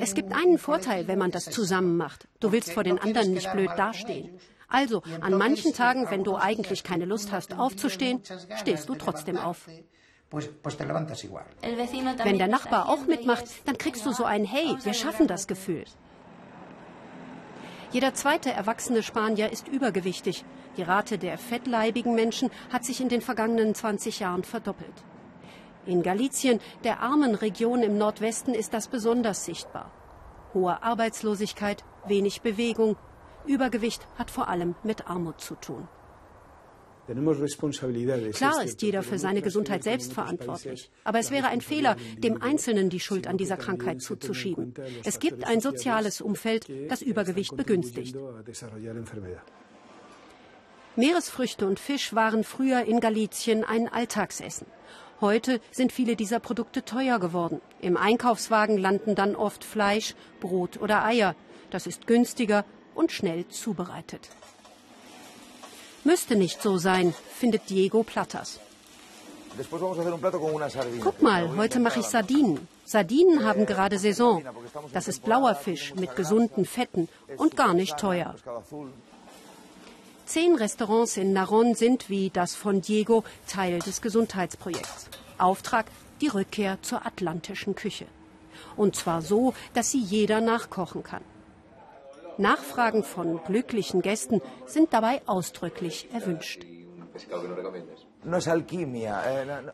Es 0.00 0.14
gibt 0.14 0.32
einen 0.32 0.58
Vorteil, 0.58 1.08
wenn 1.08 1.18
man 1.18 1.30
das 1.30 1.44
zusammen 1.44 1.96
macht. 1.96 2.28
Du 2.40 2.52
willst 2.52 2.72
vor 2.72 2.84
den 2.84 2.98
anderen 2.98 3.32
nicht 3.32 3.50
blöd 3.52 3.70
dastehen. 3.76 4.30
Also, 4.68 5.02
an 5.20 5.36
manchen 5.36 5.74
Tagen, 5.74 6.06
wenn 6.10 6.22
du 6.22 6.36
eigentlich 6.36 6.84
keine 6.84 7.04
Lust 7.04 7.32
hast 7.32 7.58
aufzustehen, 7.58 8.22
stehst 8.56 8.88
du 8.88 8.94
trotzdem 8.94 9.36
auf. 9.36 9.66
Wenn 10.30 12.38
der 12.38 12.48
Nachbar 12.48 12.88
auch 12.88 13.06
mitmacht, 13.06 13.44
dann 13.64 13.78
kriegst 13.78 14.06
du 14.06 14.12
so 14.12 14.24
ein 14.24 14.44
Hey, 14.44 14.76
wir 14.82 14.94
schaffen 14.94 15.26
das 15.26 15.46
Gefühl. 15.46 15.84
Jeder 17.90 18.14
zweite 18.14 18.52
erwachsene 18.52 19.02
Spanier 19.02 19.50
ist 19.50 19.66
übergewichtig. 19.66 20.44
Die 20.76 20.82
Rate 20.82 21.18
der 21.18 21.36
fettleibigen 21.36 22.14
Menschen 22.14 22.50
hat 22.72 22.84
sich 22.84 23.00
in 23.00 23.08
den 23.08 23.20
vergangenen 23.20 23.74
20 23.74 24.20
Jahren 24.20 24.44
verdoppelt. 24.44 24.94
In 25.86 26.02
Galizien, 26.02 26.60
der 26.84 27.00
armen 27.00 27.34
Region 27.34 27.82
im 27.82 27.98
Nordwesten, 27.98 28.54
ist 28.54 28.72
das 28.72 28.86
besonders 28.86 29.44
sichtbar. 29.44 29.90
Hohe 30.54 30.82
Arbeitslosigkeit, 30.82 31.84
wenig 32.06 32.42
Bewegung, 32.42 32.96
Übergewicht 33.46 34.06
hat 34.16 34.30
vor 34.30 34.48
allem 34.48 34.76
mit 34.84 35.08
Armut 35.08 35.40
zu 35.40 35.56
tun. 35.56 35.88
Klar 38.32 38.64
ist 38.64 38.82
jeder 38.82 39.02
für 39.02 39.18
seine 39.18 39.42
Gesundheit 39.42 39.82
selbst 39.82 40.12
verantwortlich. 40.12 40.90
Aber 41.04 41.18
es 41.18 41.30
wäre 41.30 41.48
ein 41.48 41.60
Fehler, 41.60 41.96
dem 42.18 42.40
Einzelnen 42.40 42.88
die 42.88 43.00
Schuld 43.00 43.26
an 43.26 43.36
dieser 43.36 43.56
Krankheit 43.56 44.00
zuzuschieben. 44.00 44.74
Es 45.04 45.18
gibt 45.18 45.44
ein 45.44 45.60
soziales 45.60 46.20
Umfeld, 46.20 46.66
das 46.88 47.02
Übergewicht 47.02 47.56
begünstigt. 47.56 48.16
Meeresfrüchte 50.96 51.66
und 51.66 51.78
Fisch 51.78 52.14
waren 52.14 52.44
früher 52.44 52.82
in 52.84 53.00
Galizien 53.00 53.64
ein 53.64 53.88
Alltagsessen. 53.88 54.66
Heute 55.20 55.60
sind 55.70 55.92
viele 55.92 56.16
dieser 56.16 56.40
Produkte 56.40 56.84
teuer 56.84 57.18
geworden. 57.18 57.60
Im 57.80 57.96
Einkaufswagen 57.96 58.78
landen 58.78 59.14
dann 59.14 59.36
oft 59.36 59.64
Fleisch, 59.64 60.14
Brot 60.40 60.80
oder 60.80 61.04
Eier. 61.04 61.36
Das 61.70 61.86
ist 61.86 62.06
günstiger 62.06 62.64
und 62.94 63.12
schnell 63.12 63.46
zubereitet. 63.48 64.30
Müsste 66.04 66.36
nicht 66.36 66.62
so 66.62 66.78
sein, 66.78 67.14
findet 67.34 67.68
Diego 67.68 68.02
Plattas. 68.02 68.58
Guck 71.02 71.22
mal, 71.22 71.56
heute 71.56 71.80
mache 71.80 72.00
ich 72.00 72.06
Sardinen. 72.06 72.68
Sardinen 72.84 73.44
haben 73.44 73.66
gerade 73.66 73.98
Saison. 73.98 74.42
Das 74.92 75.08
ist 75.08 75.24
blauer 75.24 75.54
Fisch 75.54 75.94
mit 75.94 76.16
gesunden 76.16 76.64
Fetten 76.64 77.08
und 77.36 77.56
gar 77.56 77.74
nicht 77.74 77.96
teuer. 77.98 78.34
Zehn 80.26 80.54
Restaurants 80.54 81.16
in 81.16 81.32
Naron 81.32 81.74
sind 81.74 82.08
wie 82.08 82.30
das 82.30 82.54
von 82.54 82.80
Diego 82.80 83.24
Teil 83.48 83.80
des 83.80 84.00
Gesundheitsprojekts. 84.00 85.08
Auftrag 85.38 85.86
die 86.20 86.28
Rückkehr 86.28 86.78
zur 86.82 87.04
atlantischen 87.04 87.74
Küche. 87.74 88.06
Und 88.76 88.94
zwar 88.94 89.22
so, 89.22 89.54
dass 89.74 89.90
sie 89.90 90.00
jeder 90.00 90.40
nachkochen 90.40 91.02
kann. 91.02 91.24
Nachfragen 92.40 93.04
von 93.04 93.42
glücklichen 93.44 94.02
Gästen 94.02 94.40
sind 94.66 94.92
dabei 94.92 95.22
ausdrücklich 95.26 96.08
erwünscht. 96.12 96.64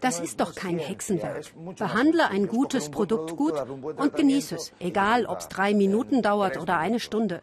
Das 0.01 0.21
ist 0.21 0.41
doch 0.41 0.55
kein 0.55 0.79
Hexenwerk. 0.79 1.45
Behandle 1.77 2.29
ein 2.29 2.49
gutes 2.49 2.91
Produkt 2.91 3.37
gut 3.37 3.55
und 3.97 4.14
genieße 4.14 4.57
es, 4.57 4.73
egal 4.79 5.27
ob 5.27 5.39
es 5.39 5.49
drei 5.49 5.75
Minuten 5.75 6.23
dauert 6.23 6.57
oder 6.57 6.79
eine 6.79 7.01
Stunde. 7.01 7.43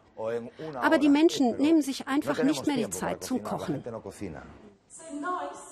Aber 0.81 0.97
die 0.97 1.09
Menschen 1.09 1.57
nehmen 1.57 1.81
sich 1.81 2.07
einfach 2.07 2.43
nicht 2.43 2.65
mehr 2.67 2.77
die 2.77 2.89
Zeit 2.89 3.23
zum 3.23 3.43
Kochen. 3.43 3.83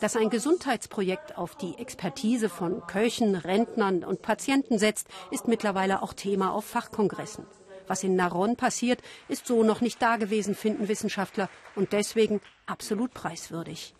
Dass 0.02 0.16
ein 0.16 0.30
Gesundheitsprojekt 0.30 1.38
auf 1.38 1.56
die 1.56 1.78
Expertise 1.78 2.50
von 2.50 2.86
Köchen, 2.88 3.36
Rentnern 3.36 4.04
und 4.04 4.22
Patienten 4.22 4.78
setzt, 4.80 5.08
ist 5.30 5.48
mittlerweile 5.48 6.02
auch 6.02 6.14
Thema 6.14 6.54
auf 6.54 6.66
Fachkongressen. 6.66 7.46
Was 7.92 8.06
in 8.06 8.16
Naron 8.16 8.56
passiert, 8.56 9.02
ist 9.28 9.46
so 9.46 9.64
noch 9.64 9.82
nicht 9.82 10.02
dagewesen, 10.02 10.56
finden 10.56 10.88
Wissenschaftler, 10.88 11.50
und 11.76 11.92
deswegen 11.92 12.40
absolut 12.66 13.14
preiswürdig. 13.14 13.94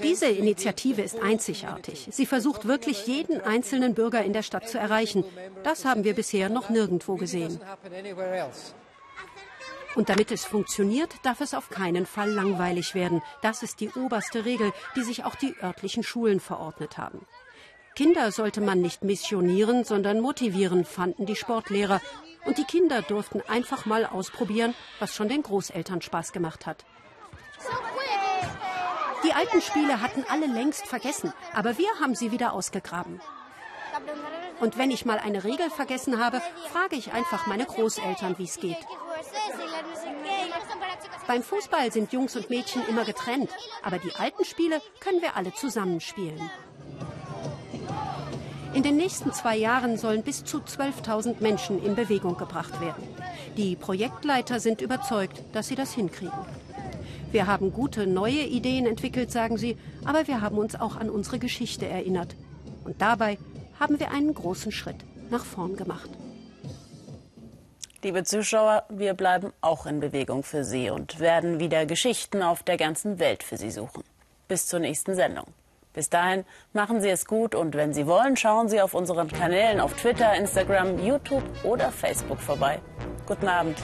Diese 0.00 0.26
Initiative 0.26 1.02
ist 1.02 1.18
einzigartig. 1.20 2.06
Sie 2.12 2.26
versucht 2.26 2.68
wirklich 2.68 3.08
jeden 3.08 3.40
einzelnen 3.40 3.94
Bürger 3.94 4.22
in 4.22 4.32
der 4.32 4.44
Stadt 4.44 4.68
zu 4.68 4.78
erreichen. 4.78 5.24
Das 5.64 5.84
haben 5.84 6.04
wir 6.04 6.14
bisher 6.14 6.50
noch 6.50 6.70
nirgendwo 6.70 7.16
gesehen. 7.16 7.58
Und 9.96 10.08
damit 10.08 10.30
es 10.30 10.44
funktioniert, 10.44 11.12
darf 11.24 11.40
es 11.40 11.52
auf 11.52 11.68
keinen 11.68 12.06
Fall 12.06 12.30
langweilig 12.30 12.94
werden. 12.94 13.22
Das 13.42 13.64
ist 13.64 13.80
die 13.80 13.90
oberste 13.90 14.44
Regel, 14.44 14.72
die 14.94 15.02
sich 15.02 15.24
auch 15.24 15.34
die 15.34 15.56
örtlichen 15.60 16.04
Schulen 16.04 16.38
verordnet 16.38 16.96
haben. 16.96 17.26
Kinder 18.00 18.32
sollte 18.32 18.62
man 18.62 18.80
nicht 18.80 19.04
missionieren, 19.04 19.84
sondern 19.84 20.20
motivieren, 20.20 20.86
fanden 20.86 21.26
die 21.26 21.36
Sportlehrer. 21.36 22.00
Und 22.46 22.56
die 22.56 22.64
Kinder 22.64 23.02
durften 23.02 23.42
einfach 23.46 23.84
mal 23.84 24.06
ausprobieren, 24.06 24.74
was 25.00 25.14
schon 25.14 25.28
den 25.28 25.42
Großeltern 25.42 26.00
Spaß 26.00 26.32
gemacht 26.32 26.64
hat. 26.64 26.86
Die 29.22 29.34
alten 29.34 29.60
Spiele 29.60 30.00
hatten 30.00 30.24
alle 30.30 30.46
längst 30.46 30.86
vergessen, 30.86 31.34
aber 31.52 31.76
wir 31.76 31.90
haben 32.00 32.14
sie 32.14 32.32
wieder 32.32 32.54
ausgegraben. 32.54 33.20
Und 34.60 34.78
wenn 34.78 34.90
ich 34.90 35.04
mal 35.04 35.18
eine 35.18 35.44
Regel 35.44 35.68
vergessen 35.68 36.24
habe, 36.24 36.40
frage 36.72 36.96
ich 36.96 37.12
einfach 37.12 37.46
meine 37.46 37.66
Großeltern, 37.66 38.38
wie 38.38 38.44
es 38.44 38.60
geht. 38.60 38.78
Beim 41.26 41.42
Fußball 41.42 41.92
sind 41.92 42.14
Jungs 42.14 42.34
und 42.34 42.48
Mädchen 42.48 42.80
immer 42.88 43.04
getrennt, 43.04 43.50
aber 43.82 43.98
die 43.98 44.14
alten 44.14 44.46
Spiele 44.46 44.80
können 45.00 45.20
wir 45.20 45.36
alle 45.36 45.52
zusammenspielen. 45.52 46.50
In 48.80 48.84
den 48.84 48.96
nächsten 48.96 49.30
zwei 49.34 49.58
Jahren 49.58 49.98
sollen 49.98 50.22
bis 50.22 50.42
zu 50.42 50.60
12.000 50.60 51.42
Menschen 51.42 51.84
in 51.84 51.96
Bewegung 51.96 52.38
gebracht 52.38 52.80
werden. 52.80 53.06
Die 53.58 53.76
Projektleiter 53.76 54.58
sind 54.58 54.80
überzeugt, 54.80 55.42
dass 55.52 55.68
sie 55.68 55.74
das 55.74 55.92
hinkriegen. 55.92 56.32
Wir 57.30 57.46
haben 57.46 57.74
gute 57.74 58.06
neue 58.06 58.40
Ideen 58.40 58.86
entwickelt, 58.86 59.30
sagen 59.30 59.58
sie, 59.58 59.76
aber 60.06 60.26
wir 60.28 60.40
haben 60.40 60.56
uns 60.56 60.80
auch 60.80 60.96
an 60.96 61.10
unsere 61.10 61.38
Geschichte 61.38 61.84
erinnert. 61.84 62.34
Und 62.82 63.02
dabei 63.02 63.36
haben 63.78 64.00
wir 64.00 64.12
einen 64.12 64.32
großen 64.32 64.72
Schritt 64.72 65.04
nach 65.28 65.44
vorn 65.44 65.76
gemacht. 65.76 66.08
Liebe 68.02 68.24
Zuschauer, 68.24 68.84
wir 68.88 69.12
bleiben 69.12 69.52
auch 69.60 69.84
in 69.84 70.00
Bewegung 70.00 70.42
für 70.42 70.64
Sie 70.64 70.88
und 70.88 71.20
werden 71.20 71.60
wieder 71.60 71.84
Geschichten 71.84 72.42
auf 72.42 72.62
der 72.62 72.78
ganzen 72.78 73.18
Welt 73.18 73.42
für 73.42 73.58
Sie 73.58 73.70
suchen. 73.70 74.04
Bis 74.48 74.68
zur 74.68 74.80
nächsten 74.80 75.14
Sendung. 75.14 75.48
Bis 75.92 76.08
dahin 76.08 76.44
machen 76.72 77.00
Sie 77.00 77.08
es 77.08 77.26
gut 77.26 77.54
und 77.54 77.74
wenn 77.74 77.92
Sie 77.92 78.06
wollen, 78.06 78.36
schauen 78.36 78.68
Sie 78.68 78.80
auf 78.80 78.94
unseren 78.94 79.28
Kanälen 79.28 79.80
auf 79.80 79.94
Twitter, 79.94 80.34
Instagram, 80.34 80.98
YouTube 81.04 81.42
oder 81.64 81.90
Facebook 81.90 82.40
vorbei. 82.40 82.80
Guten 83.26 83.48
Abend. 83.48 83.76